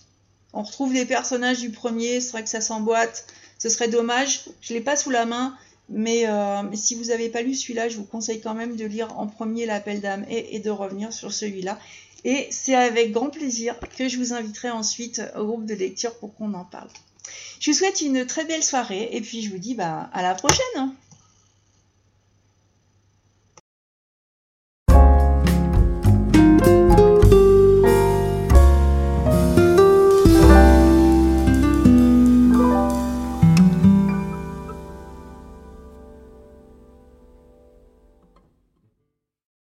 on 0.53 0.63
retrouve 0.63 0.93
des 0.93 1.07
personnages 1.07 1.61
du 1.61 1.71
premier, 1.71 2.21
c'est 2.21 2.33
vrai 2.33 2.43
que 2.43 2.49
ça 2.49 2.61
s'emboîte, 2.61 3.27
ce 3.59 3.69
serait 3.69 3.89
dommage. 3.89 4.45
Je 4.61 4.75
l'ai 4.75 4.81
pas 4.81 4.97
sous 4.97 5.11
la 5.11 5.25
main, 5.25 5.57
mais, 5.89 6.27
euh, 6.27 6.63
si 6.75 6.95
vous 6.95 7.05
n'avez 7.05 7.29
pas 7.29 7.43
lu 7.43 7.55
celui-là, 7.55 7.89
je 7.89 7.97
vous 7.97 8.05
conseille 8.05 8.41
quand 8.41 8.55
même 8.55 8.77
de 8.77 8.85
lire 8.85 9.19
en 9.19 9.27
premier 9.27 9.67
l'appel 9.67 10.01
d'âme 10.01 10.25
et, 10.29 10.59
de 10.59 10.71
revenir 10.71 11.13
sur 11.13 11.33
celui-là. 11.33 11.79
Et 12.25 12.49
c'est 12.51 12.75
avec 12.75 13.13
grand 13.13 13.31
plaisir 13.31 13.75
que 13.99 14.09
je 14.09 14.17
vous 14.17 14.33
inviterai 14.33 14.71
ensuite 14.71 15.23
au 15.37 15.45
groupe 15.45 15.67
de 15.67 15.75
lecture 15.75 16.15
pour 16.19 16.35
qu'on 16.35 16.55
en 16.55 16.65
parle. 16.65 16.89
Je 17.61 17.71
vous 17.71 17.77
souhaite 17.77 18.01
une 18.01 18.27
très 18.27 18.45
belle 18.45 18.63
soirée 18.63 19.09
et 19.13 19.21
puis 19.21 19.43
je 19.43 19.51
vous 19.51 19.59
dis 19.59 19.75
bah, 19.75 20.09
à 20.13 20.23
la 20.23 20.35
prochaine. 20.35 20.93